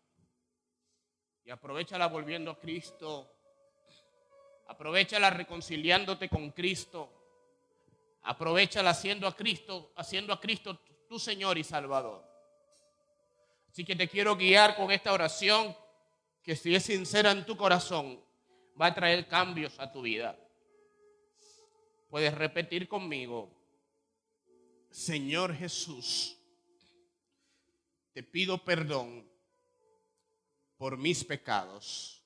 Y 1.43 1.49
aprovechala 1.49 2.05
volviendo 2.05 2.51
a 2.51 2.59
Cristo. 2.59 3.33
Aprovechala 4.67 5.31
reconciliándote 5.31 6.29
con 6.29 6.51
Cristo. 6.51 7.09
Aprovechala 8.21 8.91
haciendo 8.91 9.25
a 9.25 9.35
Cristo, 9.35 9.91
haciendo 9.95 10.33
a 10.33 10.39
Cristo 10.39 10.81
tu 11.09 11.17
Señor 11.17 11.57
y 11.57 11.63
Salvador. 11.63 12.23
Así 13.71 13.83
que 13.83 13.95
te 13.95 14.07
quiero 14.07 14.35
guiar 14.35 14.75
con 14.75 14.91
esta 14.91 15.13
oración 15.13 15.75
que 16.43 16.55
si 16.55 16.73
es 16.75 16.83
sincera 16.83 17.31
en 17.31 17.45
tu 17.45 17.55
corazón, 17.55 18.19
va 18.79 18.87
a 18.87 18.95
traer 18.95 19.27
cambios 19.27 19.79
a 19.79 19.91
tu 19.91 20.01
vida. 20.01 20.37
Puedes 22.09 22.33
repetir 22.33 22.87
conmigo, 22.87 23.49
Señor 24.89 25.55
Jesús, 25.55 26.37
te 28.13 28.23
pido 28.23 28.63
perdón 28.63 29.29
por 30.77 30.97
mis 30.97 31.23
pecados. 31.23 32.23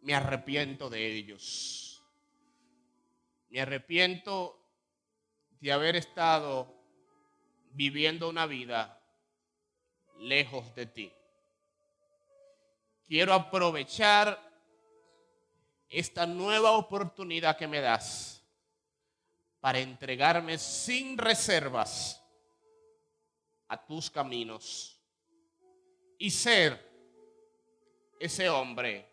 Me 0.00 0.14
arrepiento 0.14 0.88
de 0.88 1.06
ellos. 1.06 2.02
Me 3.50 3.60
arrepiento 3.60 4.58
de 5.60 5.72
haber 5.72 5.96
estado 5.96 6.74
viviendo 7.72 8.28
una 8.28 8.46
vida 8.46 9.02
lejos 10.18 10.74
de 10.74 10.86
ti 10.86 11.12
quiero 13.08 13.32
aprovechar 13.32 14.38
esta 15.88 16.26
nueva 16.26 16.72
oportunidad 16.72 17.56
que 17.56 17.66
me 17.66 17.80
das 17.80 18.44
para 19.60 19.78
entregarme 19.78 20.58
sin 20.58 21.16
reservas 21.16 22.22
a 23.66 23.86
tus 23.86 24.10
caminos 24.10 25.00
y 26.18 26.30
ser 26.30 26.86
ese 28.20 28.48
hombre 28.50 29.08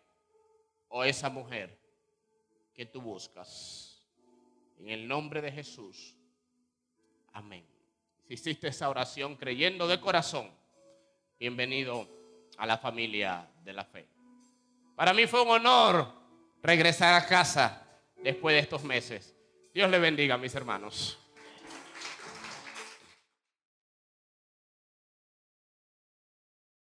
o 0.88 1.02
esa 1.02 1.30
mujer 1.30 1.78
que 2.74 2.84
tú 2.84 3.00
buscas. 3.00 4.06
En 4.78 4.90
el 4.90 5.08
nombre 5.08 5.40
de 5.40 5.50
Jesús. 5.50 6.14
Amén. 7.32 7.66
Si 8.28 8.34
hiciste 8.34 8.68
esa 8.68 8.90
oración 8.90 9.36
creyendo 9.36 9.88
de 9.88 10.00
corazón, 10.00 10.50
bienvenido 11.38 12.06
a 12.58 12.66
la 12.66 12.76
familia 12.76 13.48
de 13.66 13.72
la 13.74 13.84
fe. 13.84 14.08
Para 14.94 15.12
mí 15.12 15.26
fue 15.26 15.42
un 15.42 15.50
honor 15.50 16.10
regresar 16.62 17.14
a 17.14 17.26
casa 17.26 17.82
después 18.22 18.54
de 18.54 18.60
estos 18.60 18.82
meses. 18.82 19.36
Dios 19.74 19.90
le 19.90 19.98
bendiga, 19.98 20.38
mis 20.38 20.54
hermanos. 20.54 21.18